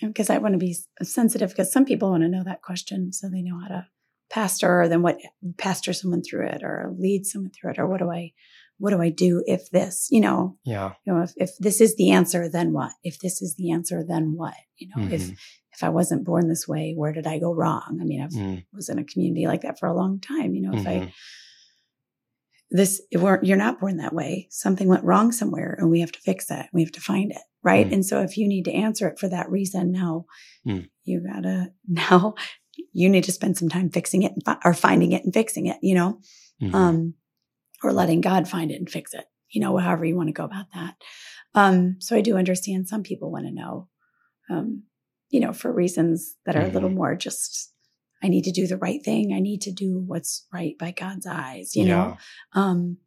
Because 0.00 0.30
I 0.30 0.38
want 0.38 0.54
to 0.54 0.58
be 0.58 0.76
sensitive 1.02 1.50
because 1.50 1.72
some 1.72 1.84
people 1.84 2.10
want 2.10 2.22
to 2.22 2.28
know 2.28 2.42
that 2.44 2.62
question 2.62 3.12
so 3.12 3.28
they 3.28 3.42
know 3.42 3.58
how 3.60 3.68
to 3.68 3.86
pastor 4.30 4.82
or 4.82 4.88
then 4.88 5.02
what 5.02 5.18
pastor 5.58 5.92
someone 5.92 6.22
through 6.22 6.46
it 6.46 6.62
or 6.62 6.94
lead 6.96 7.26
someone 7.26 7.50
through 7.50 7.72
it 7.72 7.78
or 7.78 7.86
what 7.86 7.98
do 7.98 8.10
I 8.10 8.32
what 8.80 8.90
do 8.90 9.00
I 9.00 9.10
do 9.10 9.44
if 9.46 9.70
this, 9.70 10.08
you 10.10 10.20
know, 10.20 10.56
yeah, 10.64 10.92
you 11.04 11.12
know, 11.12 11.22
if, 11.22 11.32
if 11.36 11.50
this 11.58 11.80
is 11.80 11.96
the 11.96 12.10
answer, 12.10 12.48
then 12.48 12.72
what? 12.72 12.92
If 13.04 13.20
this 13.20 13.42
is 13.42 13.54
the 13.56 13.70
answer, 13.70 14.02
then 14.02 14.34
what? 14.36 14.54
You 14.78 14.88
know, 14.88 15.02
mm-hmm. 15.02 15.14
if 15.14 15.30
if 15.72 15.84
I 15.84 15.90
wasn't 15.90 16.24
born 16.24 16.48
this 16.48 16.66
way, 16.66 16.94
where 16.96 17.12
did 17.12 17.26
I 17.26 17.38
go 17.38 17.54
wrong? 17.54 17.98
I 18.00 18.04
mean, 18.04 18.22
I 18.22 18.26
mm. 18.26 18.64
was 18.72 18.88
in 18.88 18.98
a 18.98 19.04
community 19.04 19.46
like 19.46 19.62
that 19.62 19.78
for 19.78 19.86
a 19.86 19.94
long 19.94 20.20
time. 20.20 20.54
You 20.54 20.62
know, 20.62 20.72
if 20.78 20.84
mm-hmm. 20.84 21.04
I 21.04 21.12
this 22.70 23.02
weren't 23.12 23.44
you're 23.44 23.56
not 23.56 23.80
born 23.80 23.98
that 23.98 24.14
way. 24.14 24.46
Something 24.50 24.88
went 24.88 25.04
wrong 25.04 25.32
somewhere, 25.32 25.76
and 25.78 25.90
we 25.90 26.00
have 26.00 26.12
to 26.12 26.20
fix 26.20 26.46
that. 26.46 26.70
We 26.72 26.82
have 26.82 26.92
to 26.92 27.00
find 27.00 27.32
it, 27.32 27.42
right? 27.62 27.86
Mm. 27.86 27.92
And 27.92 28.06
so, 28.06 28.22
if 28.22 28.36
you 28.36 28.48
need 28.48 28.64
to 28.64 28.72
answer 28.72 29.08
it 29.08 29.18
for 29.18 29.28
that 29.28 29.50
reason, 29.50 29.92
now 29.92 30.26
mm. 30.66 30.88
you 31.04 31.22
gotta 31.22 31.72
now 31.88 32.34
you 32.92 33.08
need 33.08 33.24
to 33.24 33.32
spend 33.32 33.58
some 33.58 33.68
time 33.68 33.90
fixing 33.90 34.22
it 34.22 34.32
or 34.64 34.72
finding 34.72 35.12
it 35.12 35.24
and 35.24 35.34
fixing 35.34 35.66
it. 35.66 35.78
You 35.82 35.96
know, 35.96 36.20
mm-hmm. 36.62 36.74
um, 36.74 37.14
or 37.82 37.92
letting 37.92 38.20
God 38.20 38.48
find 38.48 38.70
it 38.70 38.76
and 38.76 38.90
fix 38.90 39.14
it. 39.14 39.24
You 39.50 39.60
know, 39.60 39.76
however 39.76 40.04
you 40.04 40.16
want 40.16 40.28
to 40.28 40.32
go 40.32 40.44
about 40.44 40.66
that. 40.74 40.94
Um, 41.54 41.96
so 41.98 42.16
I 42.16 42.20
do 42.20 42.36
understand 42.36 42.88
some 42.88 43.02
people 43.02 43.32
want 43.32 43.46
to 43.46 43.52
know, 43.52 43.88
um, 44.48 44.84
you 45.30 45.40
know, 45.40 45.52
for 45.52 45.72
reasons 45.72 46.36
that 46.46 46.54
are 46.56 46.60
mm-hmm. 46.60 46.70
a 46.70 46.74
little 46.74 46.88
mm-hmm. 46.88 46.98
more 46.98 47.16
just, 47.16 47.72
I 48.22 48.28
need 48.28 48.44
to 48.44 48.52
do 48.52 48.66
the 48.66 48.76
right 48.76 49.04
thing. 49.04 49.32
I 49.34 49.40
need 49.40 49.62
to 49.62 49.72
do 49.72 50.02
what's 50.06 50.46
right 50.52 50.78
by 50.78 50.92
God's 50.92 51.26
eyes, 51.26 51.74
you 51.74 51.84
yeah. 51.84 51.88
know? 51.94 52.16
Um, 52.52 52.98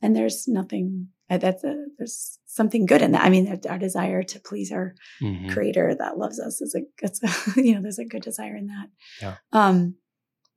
and 0.00 0.14
there's 0.14 0.46
nothing 0.46 1.08
uh, 1.30 1.38
that's 1.38 1.64
a, 1.64 1.74
there's 1.98 2.38
something 2.46 2.86
good 2.86 3.02
in 3.02 3.12
that. 3.12 3.24
I 3.24 3.28
mean, 3.28 3.60
our 3.68 3.78
desire 3.78 4.22
to 4.22 4.40
please 4.40 4.72
our 4.72 4.94
mm-hmm. 5.22 5.50
creator 5.50 5.94
that 5.98 6.16
loves 6.16 6.40
us 6.40 6.60
is 6.60 6.74
a, 6.74 6.80
it's 7.02 7.22
a, 7.22 7.60
you 7.62 7.74
know, 7.74 7.82
there's 7.82 7.98
a 7.98 8.04
good 8.04 8.22
desire 8.22 8.56
in 8.56 8.68
that. 8.68 8.88
Yeah. 9.20 9.34
Um, 9.52 9.96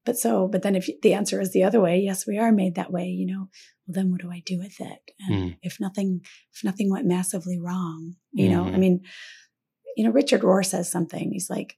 but 0.06 0.18
so, 0.18 0.48
but 0.48 0.62
then 0.64 0.76
if 0.76 0.90
the 1.02 1.14
answer 1.14 1.40
is 1.40 1.52
the 1.52 1.64
other 1.64 1.80
way, 1.80 2.00
yes, 2.00 2.26
we 2.26 2.38
are 2.38 2.52
made 2.52 2.76
that 2.76 2.92
way, 2.92 3.06
you 3.08 3.26
know, 3.26 3.50
well, 3.86 3.94
then 3.96 4.12
what 4.12 4.22
do 4.22 4.32
I 4.32 4.42
do 4.46 4.58
with 4.58 4.80
it? 4.80 5.12
And 5.20 5.36
Mm. 5.36 5.58
if 5.62 5.80
nothing, 5.80 6.22
if 6.54 6.64
nothing 6.64 6.90
went 6.90 7.06
massively 7.08 7.60
wrong, 7.60 8.16
you 8.32 8.50
know, 8.50 8.64
I 8.66 8.72
Mhm. 8.72 8.80
mean, 8.80 9.02
you 9.96 10.04
know, 10.04 10.12
Richard 10.12 10.42
Rohr 10.42 10.66
says 10.66 10.90
something. 10.92 11.32
He's 11.32 11.50
like, 11.50 11.78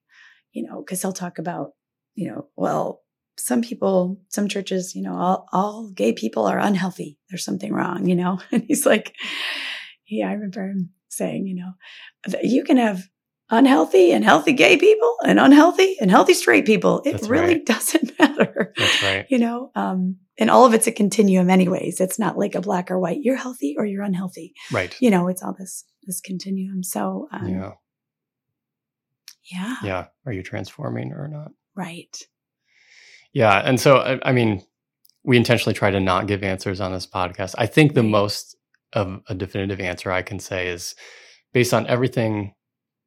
you 0.52 0.64
know, 0.64 0.80
because 0.82 1.02
he'll 1.02 1.14
talk 1.14 1.40
about, 1.40 1.72
you 2.16 2.28
know, 2.28 2.48
well, 2.56 3.02
some 3.38 3.62
people, 3.62 4.22
some 4.30 4.48
churches, 4.48 4.94
you 4.96 5.02
know, 5.02 5.16
all, 5.16 5.48
all 5.52 5.90
gay 5.90 6.14
people 6.14 6.46
are 6.46 6.60
unhealthy. 6.60 7.18
There's 7.30 7.44
something 7.44 7.74
wrong, 7.74 8.08
you 8.08 8.16
know? 8.16 8.40
And 8.52 8.64
he's 8.68 8.86
like, 8.86 9.16
yeah, 10.08 10.30
I 10.30 10.34
remember 10.34 10.68
him 10.68 10.92
saying, 11.10 11.48
you 11.48 11.56
know, 11.56 11.72
that 12.28 12.46
you 12.46 12.64
can 12.64 12.78
have 12.78 13.08
unhealthy 13.54 14.12
and 14.12 14.26
healthy 14.26 14.52
gay 14.54 14.78
people 14.78 15.16
and 15.26 15.40
unhealthy 15.40 15.96
and 16.02 16.10
healthy 16.12 16.34
straight 16.34 16.66
people. 16.66 17.02
It 17.06 17.14
That's 17.14 17.30
really 17.30 17.54
right. 17.56 17.66
doesn't 17.66 18.12
matter. 18.20 18.74
That's 18.78 19.04
right. 19.04 19.26
You 19.30 19.38
know, 19.40 19.72
um, 19.76 20.18
and 20.40 20.50
all 20.50 20.66
of 20.66 20.74
it's 20.74 20.88
a 20.88 20.92
continuum 20.92 21.50
anyways. 21.50 22.02
It's 22.02 22.18
not 22.20 22.38
like 22.38 22.56
a 22.56 22.62
black 22.62 22.90
or 22.92 23.00
white. 23.00 23.20
You're 23.22 23.36
healthy 23.38 23.76
or 23.78 23.86
you're 23.86 24.04
unhealthy. 24.04 24.54
Right. 24.72 24.96
You 25.00 25.12
know, 25.12 25.28
it's 25.28 25.44
all 25.44 25.56
this, 25.58 25.86
this 26.06 26.20
continuum. 26.20 26.84
So, 26.84 27.28
um, 27.32 27.48
Yeah. 27.48 27.72
yeah, 29.52 29.76
Yeah. 29.84 30.06
Are 30.26 30.34
you 30.34 30.44
transforming 30.44 31.12
or 31.14 31.28
not? 31.28 31.52
right. 31.76 32.16
Yeah. 33.34 33.58
And 33.66 33.80
so, 33.80 33.98
I, 33.98 34.20
I 34.30 34.32
mean, 34.32 34.62
we 35.24 35.38
intentionally 35.38 35.74
try 35.74 35.90
to 35.90 36.00
not 36.00 36.28
give 36.28 36.44
answers 36.44 36.80
on 36.80 36.92
this 36.92 37.08
podcast. 37.08 37.56
I 37.58 37.66
think 37.66 37.94
the 37.94 38.04
most 38.04 38.56
of 38.94 39.22
a 39.28 39.34
definitive 39.34 39.80
answer 39.80 40.12
I 40.12 40.22
can 40.22 40.38
say 40.38 40.68
is 40.68 40.94
based 41.52 41.74
on 41.74 41.88
everything 41.88 42.54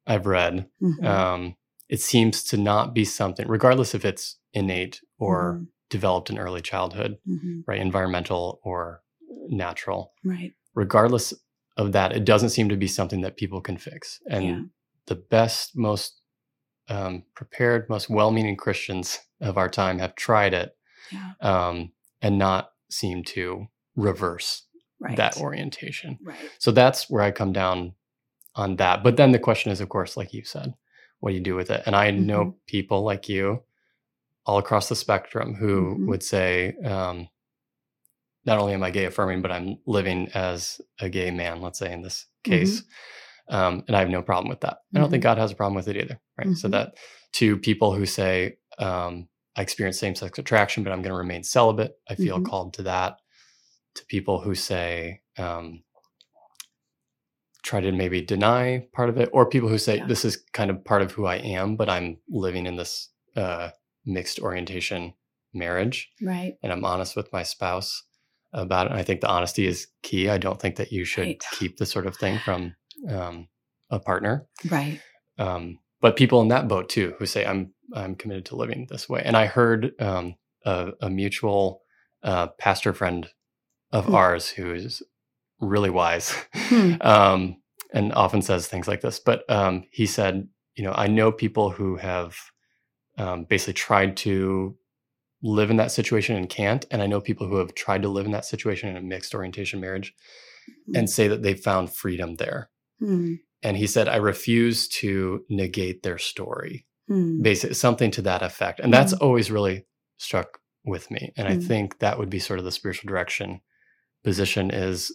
I've 0.07 0.25
read, 0.25 0.69
Mhm. 0.81 1.05
um, 1.05 1.55
it 1.89 2.01
seems 2.01 2.43
to 2.45 2.57
not 2.57 2.93
be 2.93 3.05
something, 3.05 3.47
regardless 3.47 3.93
if 3.93 4.03
it's 4.05 4.37
innate 4.53 5.01
or 5.19 5.59
Mhm. 5.59 5.67
developed 5.89 6.29
in 6.29 6.37
early 6.39 6.61
childhood, 6.61 7.17
Mhm. 7.27 7.63
right? 7.67 7.79
Environmental 7.79 8.59
or 8.63 9.03
natural. 9.49 10.13
right. 10.25 10.53
Regardless 10.73 11.33
of 11.77 11.91
that, 11.93 12.11
it 12.11 12.25
doesn't 12.25 12.49
seem 12.49 12.67
to 12.69 12.75
be 12.75 12.87
something 12.87 13.21
that 13.21 13.37
people 13.37 13.61
can 13.61 13.77
fix. 13.77 14.21
And 14.29 14.45
Yeah. 14.45 14.61
the 15.05 15.15
best, 15.15 15.75
most 15.75 16.21
um, 16.89 17.25
prepared, 17.35 17.89
most 17.89 18.09
well 18.09 18.31
meaning 18.31 18.55
Christians 18.55 19.19
of 19.41 19.57
our 19.57 19.67
time 19.69 19.99
have 19.99 20.15
tried 20.15 20.53
it 20.53 20.77
Yeah. 21.11 21.33
um, 21.41 21.91
and 22.21 22.37
not 22.37 22.71
seem 22.89 23.23
to 23.25 23.67
reverse 23.97 24.63
Right. 24.99 25.17
that 25.17 25.35
orientation. 25.37 26.17
right. 26.23 26.37
So 26.59 26.71
that's 26.71 27.09
where 27.09 27.21
I 27.23 27.31
come 27.31 27.51
down 27.51 27.93
on 28.57 28.75
that. 28.77 29.03
But 29.03 29.15
then 29.15 29.31
the 29.31 29.39
question 29.39 29.71
is, 29.71 29.79
of 29.79 29.87
course, 29.89 30.17
like 30.17 30.33
you 30.33 30.43
said, 30.43 30.73
what 31.21 31.29
do 31.29 31.35
you 31.35 31.41
do 31.41 31.55
with 31.55 31.71
it? 31.71 31.83
And 31.85 31.95
I 31.95 32.11
know 32.11 32.41
Mm-hmm. 32.41 32.57
people 32.67 33.03
like 33.03 33.29
you 33.29 33.63
all 34.45 34.57
across 34.57 34.89
the 34.89 34.95
spectrum 34.95 35.53
who 35.55 35.95
Mhm. 35.95 36.07
would 36.07 36.23
say, 36.23 36.75
um, 36.83 37.29
not 38.45 38.59
only 38.59 38.73
am 38.73 38.83
I 38.83 38.91
gay 38.91 39.05
affirming, 39.05 39.41
but 39.41 39.51
I'm 39.51 39.77
living 39.85 40.29
as 40.33 40.79
a 40.99 41.09
gay 41.09 41.31
man, 41.31 41.61
let's 41.61 41.79
say 41.79 41.91
in 41.91 42.01
this 42.01 42.25
case. 42.43 42.83
Um, 43.49 43.83
and 43.87 43.95
I 43.95 43.99
have 43.99 44.09
no 44.09 44.21
problem 44.21 44.49
with 44.49 44.61
that. 44.61 44.79
I 44.95 44.99
don't 44.99 45.09
think 45.09 45.23
God 45.23 45.37
has 45.37 45.51
a 45.51 45.55
problem 45.55 45.75
with 45.75 45.87
it 45.87 45.97
either. 45.97 46.19
Right. 46.37 46.55
So 46.57 46.67
Mhm. 46.67 46.71
that 46.71 46.97
to 47.33 47.57
people 47.57 47.93
who 47.93 48.05
say, 48.05 48.57
um, 48.79 49.27
I 49.55 49.61
experience 49.61 49.99
same 49.99 50.15
sex 50.15 50.37
attraction, 50.39 50.83
but 50.83 50.91
I'm 50.93 51.01
going 51.01 51.13
to 51.13 51.17
remain 51.17 51.43
celibate, 51.43 51.97
I 52.09 52.15
feel 52.15 52.39
called 52.41 52.73
to 52.75 52.83
that. 52.83 53.17
To 53.95 54.05
people 54.05 54.39
who 54.39 54.53
say, 54.53 55.21
um, 55.37 55.83
try 57.69 57.79
to 57.81 57.91
maybe 57.91 58.21
deny 58.21 58.87
part 58.97 59.09
of 59.09 59.17
it, 59.17 59.29
or 59.33 59.45
people 59.49 59.69
who 59.69 59.77
say, 59.77 59.97
Yeah. 59.97 60.07
this 60.07 60.23
is 60.29 60.35
kind 60.53 60.69
of 60.71 60.83
part 60.85 61.01
of 61.01 61.11
who 61.11 61.25
I 61.25 61.35
am, 61.59 61.75
but 61.75 61.89
I'm 61.89 62.17
living 62.29 62.65
in 62.65 62.75
this 62.77 63.09
uh, 63.35 63.69
mixed 64.05 64.39
orientation 64.39 65.13
marriage 65.53 66.09
Right. 66.21 66.53
and 66.63 66.71
I'm 66.71 66.85
honest 66.85 67.15
with 67.15 67.31
my 67.33 67.43
spouse 67.43 67.89
about 68.53 68.85
it. 68.87 68.91
And 68.91 68.99
I 68.99 69.03
think 69.03 69.19
the 69.21 69.27
honesty 69.29 69.65
is 69.67 69.87
key. 70.01 70.29
I 70.29 70.37
don't 70.37 70.59
think 70.61 70.75
that 70.77 70.91
you 70.91 71.03
should 71.05 71.27
Right. 71.27 71.43
keep 71.59 71.77
this 71.77 71.91
sort 71.91 72.07
of 72.07 72.15
thing 72.15 72.39
from 72.45 72.75
um, 73.09 73.47
a 73.89 73.99
partner. 73.99 74.47
Right. 74.71 74.99
Um, 75.37 75.79
but 76.01 76.15
people 76.15 76.41
in 76.41 76.47
that 76.49 76.67
boat 76.67 76.89
too, 76.89 77.15
who 77.19 77.25
say 77.25 77.45
I'm 77.45 77.73
I'm 77.93 78.15
committed 78.15 78.45
to 78.47 78.55
living 78.55 78.87
this 78.89 79.07
way. 79.09 79.21
And 79.23 79.35
I 79.37 79.45
heard 79.45 79.91
um, 79.99 80.35
a, 80.65 80.91
a 81.01 81.09
mutual 81.09 81.81
uh, 82.23 82.47
pastor 82.59 82.93
friend 82.93 83.29
of 83.91 84.05
Hmm. 84.05 84.15
ours 84.15 84.49
who 84.49 84.73
is 84.73 85.01
really 85.59 85.89
wise, 85.89 86.33
Hmm. 86.53 86.93
um, 87.01 87.57
and 87.93 88.13
often 88.13 88.41
says 88.41 88.67
things 88.67 88.87
like 88.87 89.01
this. 89.01 89.19
But 89.19 89.49
um, 89.49 89.85
he 89.91 90.05
said, 90.05 90.47
you 90.75 90.83
know, 90.83 90.91
I 90.93 91.07
know 91.07 91.31
people 91.31 91.69
who 91.71 91.95
have 91.97 92.35
um, 93.17 93.45
basically 93.45 93.73
tried 93.73 94.17
to 94.17 94.77
live 95.41 95.69
in 95.71 95.77
that 95.77 95.91
situation 95.91 96.35
and 96.35 96.49
can't, 96.49 96.85
and 96.91 97.01
I 97.01 97.07
know 97.07 97.21
people 97.21 97.47
who 97.47 97.57
have 97.57 97.73
tried 97.75 98.01
to 98.03 98.09
live 98.09 98.25
in 98.25 98.31
that 98.33 98.45
situation 98.45 98.89
in 98.89 98.97
a 98.97 99.01
mixed 99.01 99.33
orientation 99.33 99.79
marriage 99.79 100.13
and 100.93 101.09
say 101.09 101.27
that 101.27 101.41
they 101.43 101.53
found 101.53 101.91
freedom 101.93 102.35
there. 102.35 102.69
Hmm. 102.99 103.35
And 103.63 103.77
he 103.77 103.87
said, 103.87 104.07
I 104.07 104.17
refuse 104.17 104.87
to 104.89 105.43
negate 105.49 106.03
their 106.03 106.17
story. 106.17 106.85
Hmm. 107.07 107.41
Basically, 107.41 107.73
something 107.75 108.11
to 108.11 108.21
that 108.23 108.41
effect. 108.43 108.79
And 108.81 108.93
that's 108.93 109.13
always 109.13 109.49
really 109.49 109.85
struck 110.17 110.59
with 110.85 111.09
me. 111.09 111.31
And 111.37 111.47
I 111.47 111.55
Mm. 111.55 111.63
think 111.67 111.99
that 111.99 112.17
would 112.19 112.29
be 112.29 112.39
sort 112.39 112.59
of 112.59 112.65
the 112.65 112.71
spiritual 112.71 113.07
direction 113.07 113.61
position 114.23 114.71
is 114.71 115.11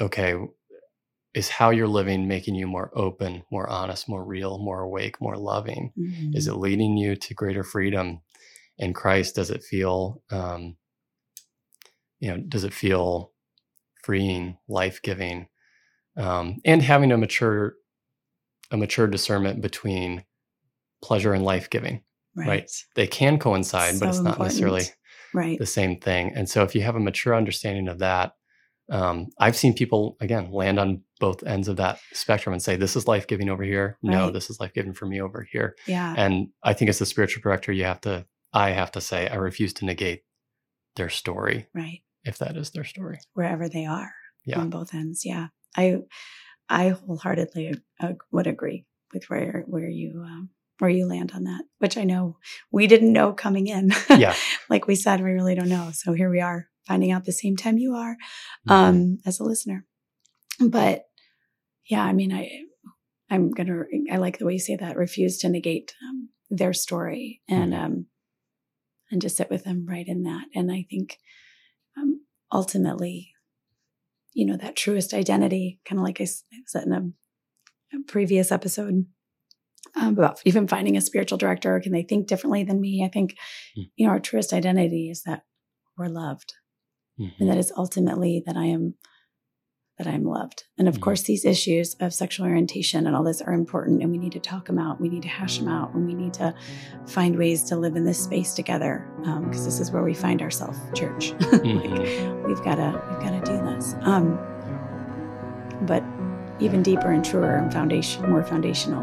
okay, 0.00 0.34
is 1.34 1.48
how 1.48 1.70
you're 1.70 1.88
living 1.88 2.26
making 2.26 2.54
you 2.54 2.66
more 2.66 2.90
open, 2.94 3.42
more 3.50 3.68
honest, 3.68 4.08
more 4.08 4.24
real, 4.24 4.58
more 4.58 4.80
awake, 4.80 5.20
more 5.20 5.36
loving? 5.36 5.92
Mhm. 5.96 6.34
Is 6.34 6.48
it 6.48 6.54
leading 6.54 6.96
you 6.96 7.16
to 7.16 7.34
greater 7.34 7.62
freedom 7.62 8.20
in 8.78 8.92
Christ? 8.94 9.34
Does 9.36 9.50
it 9.50 9.62
feel, 9.62 10.22
um, 10.30 10.76
you 12.20 12.30
know, 12.30 12.38
does 12.38 12.64
it 12.64 12.72
feel 12.74 13.32
freeing, 14.02 14.58
life 14.68 15.00
giving, 15.02 15.48
um, 16.16 16.60
and 16.64 16.82
having 16.82 17.12
a 17.12 17.18
mature, 17.18 17.74
a 18.70 18.76
mature 18.76 19.06
discernment 19.06 19.60
between 19.60 20.24
pleasure 21.02 21.34
and 21.34 21.44
life 21.44 21.70
giving? 21.70 22.02
right? 22.46 22.70
They 22.94 23.06
can 23.06 23.38
coincide, 23.38 23.98
but 24.00 24.08
it's 24.10 24.20
not 24.20 24.38
necessarily. 24.38 24.86
Right. 25.34 25.58
the 25.58 25.66
same 25.66 26.00
thing. 26.00 26.32
And 26.34 26.48
so, 26.48 26.62
if 26.62 26.74
you 26.74 26.80
have 26.82 26.96
a 26.96 27.00
mature 27.00 27.34
understanding 27.34 27.86
of 27.88 27.98
that, 27.98 28.32
um, 28.90 29.28
I've 29.38 29.56
seen 29.56 29.74
people 29.74 30.16
again 30.20 30.50
land 30.50 30.78
on 30.78 31.02
both 31.20 31.42
ends 31.44 31.68
of 31.68 31.76
that 31.76 31.98
spectrum 32.12 32.52
and 32.52 32.62
say, 32.62 32.76
"This 32.76 32.96
is 32.96 33.06
life 33.06 33.26
giving 33.26 33.48
over 33.50 33.62
here. 33.62 33.98
No, 34.02 34.30
this 34.30 34.50
is 34.50 34.60
life 34.60 34.72
giving 34.72 34.94
for 34.94 35.06
me 35.06 35.20
over 35.20 35.46
here." 35.50 35.76
Yeah. 35.86 36.14
And 36.16 36.48
I 36.62 36.72
think 36.72 36.88
as 36.88 36.98
the 36.98 37.06
spiritual 37.06 37.42
director, 37.42 37.72
you 37.72 37.84
have 37.84 38.00
to, 38.02 38.26
I 38.52 38.70
have 38.70 38.92
to 38.92 39.00
say, 39.00 39.28
I 39.28 39.36
refuse 39.36 39.72
to 39.74 39.84
negate 39.84 40.22
their 40.96 41.08
story 41.08 41.68
right. 41.74 42.00
if 42.24 42.38
that 42.38 42.56
is 42.56 42.70
their 42.70 42.84
story. 42.84 43.18
Wherever 43.34 43.68
they 43.68 43.86
are 43.86 44.12
Yeah. 44.44 44.60
on 44.60 44.70
both 44.70 44.94
ends. 44.94 45.24
Yeah. 45.24 45.48
I, 45.76 45.98
I 46.68 46.90
wholeheartedly 46.90 47.74
uh, 48.00 48.12
would 48.32 48.46
agree 48.46 48.84
with 49.12 49.24
where, 49.30 49.64
where 49.66 49.88
you, 49.88 50.22
um, 50.24 50.50
where 50.78 50.90
you 50.90 51.06
land 51.06 51.32
on 51.34 51.44
that, 51.44 51.64
which 51.78 51.96
I 51.96 52.04
know 52.04 52.38
we 52.70 52.86
didn't 52.86 53.12
know 53.12 53.32
coming 53.32 53.66
in. 53.68 53.92
Yeah. 54.10 54.34
like 54.68 54.86
we 54.86 54.94
said, 54.96 55.20
we 55.22 55.30
really 55.30 55.54
don't 55.54 55.68
know. 55.68 55.90
So 55.92 56.12
here 56.12 56.30
we 56.30 56.40
are 56.40 56.68
finding 56.88 57.12
out 57.12 57.24
the 57.24 57.32
same 57.32 57.56
time 57.56 57.78
you 57.78 57.94
are, 57.94 58.16
Mhm. 58.66 58.72
um, 58.72 59.18
as 59.26 59.38
a 59.38 59.44
listener. 59.44 59.86
But 60.58 61.04
yeah, 61.88 62.02
I 62.04 62.12
mean, 62.12 62.32
I, 62.32 62.50
I'm 63.30 63.52
to, 63.54 63.84
I 64.10 64.16
like 64.16 64.38
the 64.38 64.46
way 64.46 64.54
you 64.54 64.58
say 64.58 64.76
that, 64.76 64.96
refuse 64.96 65.38
to 65.38 65.48
negate 65.48 65.94
um, 66.08 66.30
their 66.50 66.72
story 66.72 67.42
and, 67.48 67.72
Mhm. 67.72 67.78
um, 67.84 68.06
and 69.10 69.22
just 69.22 69.36
sit 69.36 69.50
with 69.50 69.64
them 69.64 69.86
right 69.86 70.06
in 70.08 70.22
that. 70.24 70.46
And 70.54 70.72
I 70.72 70.86
think, 70.90 71.18
um, 71.96 72.26
ultimately, 72.52 73.32
you 74.34 74.46
know, 74.46 74.56
that 74.56 74.76
truest 74.76 75.14
identity, 75.14 75.80
kind 75.84 75.98
of 75.98 76.04
like 76.04 76.20
I 76.20 76.24
said 76.24 76.84
in 76.86 76.92
a, 76.92 77.96
a 77.96 78.02
previous 78.06 78.50
episode, 78.52 79.06
um, 79.96 80.12
about 80.12 80.40
even 80.44 80.68
finding 80.68 80.96
a 80.96 81.00
spiritual 81.00 81.38
director. 81.38 81.80
Can 81.80 81.92
they 81.92 82.02
think 82.02 82.26
differently 82.26 82.64
than 82.64 82.80
me? 82.80 83.04
I 83.04 83.08
think, 83.08 83.36
Mm. 83.76 83.90
you 83.96 84.06
know, 84.06 84.12
our 84.12 84.20
truest 84.20 84.52
identity 84.52 85.10
is 85.10 85.22
that 85.22 85.44
we're 85.96 86.08
loved 86.08 86.54
Mhm. 87.18 87.32
and 87.40 87.48
that 87.48 87.58
is 87.58 87.72
ultimately 87.76 88.42
that 88.46 88.56
I 88.56 88.66
am 88.66 88.94
that 89.98 90.06
I'm 90.06 90.22
loved. 90.22 90.62
And 90.78 90.86
of 90.86 90.98
Mhm. 90.98 91.00
course, 91.00 91.22
these 91.22 91.44
issues 91.44 91.94
of 91.98 92.14
sexual 92.14 92.46
orientation 92.46 93.04
and 93.04 93.16
all 93.16 93.24
this 93.24 93.42
are 93.42 93.52
important, 93.52 94.00
and 94.00 94.12
we 94.12 94.18
need 94.18 94.30
to 94.30 94.38
talk 94.38 94.66
them 94.66 94.78
out. 94.78 95.00
We 95.00 95.08
need 95.08 95.22
to 95.22 95.28
hash 95.28 95.58
them 95.58 95.66
out, 95.66 95.92
and 95.92 96.06
we 96.06 96.14
need 96.14 96.32
to 96.34 96.54
find 97.06 97.36
ways 97.36 97.64
to 97.64 97.76
live 97.76 97.96
in 97.96 98.04
this 98.04 98.22
space 98.22 98.54
together 98.54 99.04
because 99.42 99.64
this 99.64 99.80
is 99.80 99.90
where 99.90 100.04
we 100.04 100.14
find 100.14 100.40
ourselves, 100.40 100.78
church. 100.94 101.32
Mhm. 101.38 102.46
we've 102.46 102.62
got 102.62 102.76
to 102.76 103.02
we've 103.10 103.20
got 103.20 103.44
to 103.44 103.52
do 103.52 103.58
this. 103.74 103.96
Um, 104.02 104.38
but 105.82 106.04
even 106.60 106.82
deeper 106.84 107.10
and 107.10 107.24
truer 107.24 107.56
and 107.56 107.72
foundation, 107.72 108.30
more 108.30 108.44
foundational. 108.44 109.02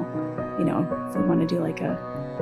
You 0.59 0.63
know, 0.63 0.87
if 1.09 1.17
we 1.17 1.23
want 1.27 1.41
to 1.41 1.45
do 1.55 1.59
like 1.61 1.81
a 1.81 1.95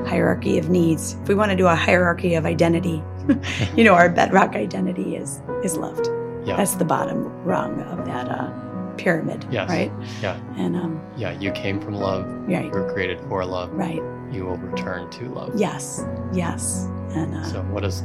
hierarchy 0.05 0.59
of 0.59 0.69
needs, 0.69 1.13
if 1.23 1.27
we 1.27 1.33
want 1.33 1.49
to 1.49 1.55
do 1.57 1.65
a 1.65 1.75
hierarchy 1.75 2.35
of 2.35 2.45
identity, 2.45 3.01
you 3.75 3.83
know, 3.83 3.93
our 3.93 4.09
bedrock 4.09 4.55
identity 4.55 5.15
is 5.15 5.41
is 5.63 5.77
loved. 5.77 6.07
Yeah. 6.45 6.57
That's 6.57 6.75
the 6.75 6.85
bottom 6.85 7.25
rung 7.43 7.81
of 7.83 8.05
that 8.05 8.27
uh, 8.27 8.49
pyramid, 8.97 9.45
Yes. 9.49 9.69
right? 9.69 9.91
Yeah. 10.21 10.37
And 10.57 10.75
um, 10.75 11.01
Yeah. 11.17 11.31
You 11.39 11.51
came 11.51 11.79
from 11.79 11.93
love. 11.95 12.25
right, 12.47 12.65
You 12.65 12.71
were 12.71 12.91
created 12.93 13.19
for 13.29 13.45
love. 13.45 13.71
right, 13.73 14.01
you 14.31 14.45
will 14.45 14.57
return 14.57 15.09
to 15.11 15.29
love. 15.29 15.53
Yes. 15.55 16.03
Yes. 16.33 16.85
And 17.15 17.33
uh, 17.35 17.43
So, 17.45 17.61
what 17.71 17.83
does 17.83 18.03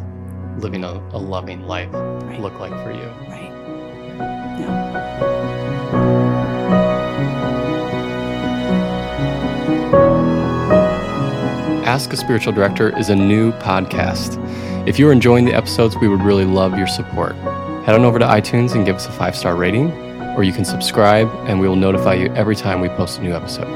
living 0.58 0.84
a, 0.84 1.02
a 1.12 1.18
loving 1.18 1.62
life 1.66 1.92
right. 1.92 2.40
look 2.40 2.58
like 2.60 2.72
for 2.84 2.92
you? 2.92 3.08
Right. 3.28 3.52
Yeah. 4.60 5.88
Ask 11.84 12.12
a 12.12 12.16
Spiritual 12.16 12.52
Director 12.52 12.96
is 12.98 13.08
a 13.08 13.16
new 13.16 13.52
podcast. 13.52 14.36
If 14.88 14.98
you're 14.98 15.12
enjoying 15.12 15.44
the 15.44 15.52
episodes, 15.52 15.98
we 15.98 16.08
would 16.08 16.22
really 16.22 16.46
love 16.46 16.78
your 16.78 16.86
support. 16.86 17.34
Head 17.84 17.94
on 17.94 18.06
over 18.06 18.18
to 18.18 18.24
iTunes 18.24 18.74
and 18.74 18.86
give 18.86 18.96
us 18.96 19.04
a 19.04 19.12
five 19.12 19.36
star 19.36 19.54
rating, 19.54 19.92
or 20.34 20.44
you 20.44 20.52
can 20.54 20.64
subscribe 20.64 21.28
and 21.44 21.60
we 21.60 21.68
will 21.68 21.76
notify 21.76 22.14
you 22.14 22.32
every 22.34 22.56
time 22.56 22.80
we 22.80 22.88
post 22.88 23.18
a 23.18 23.22
new 23.22 23.34
episode. 23.34 23.68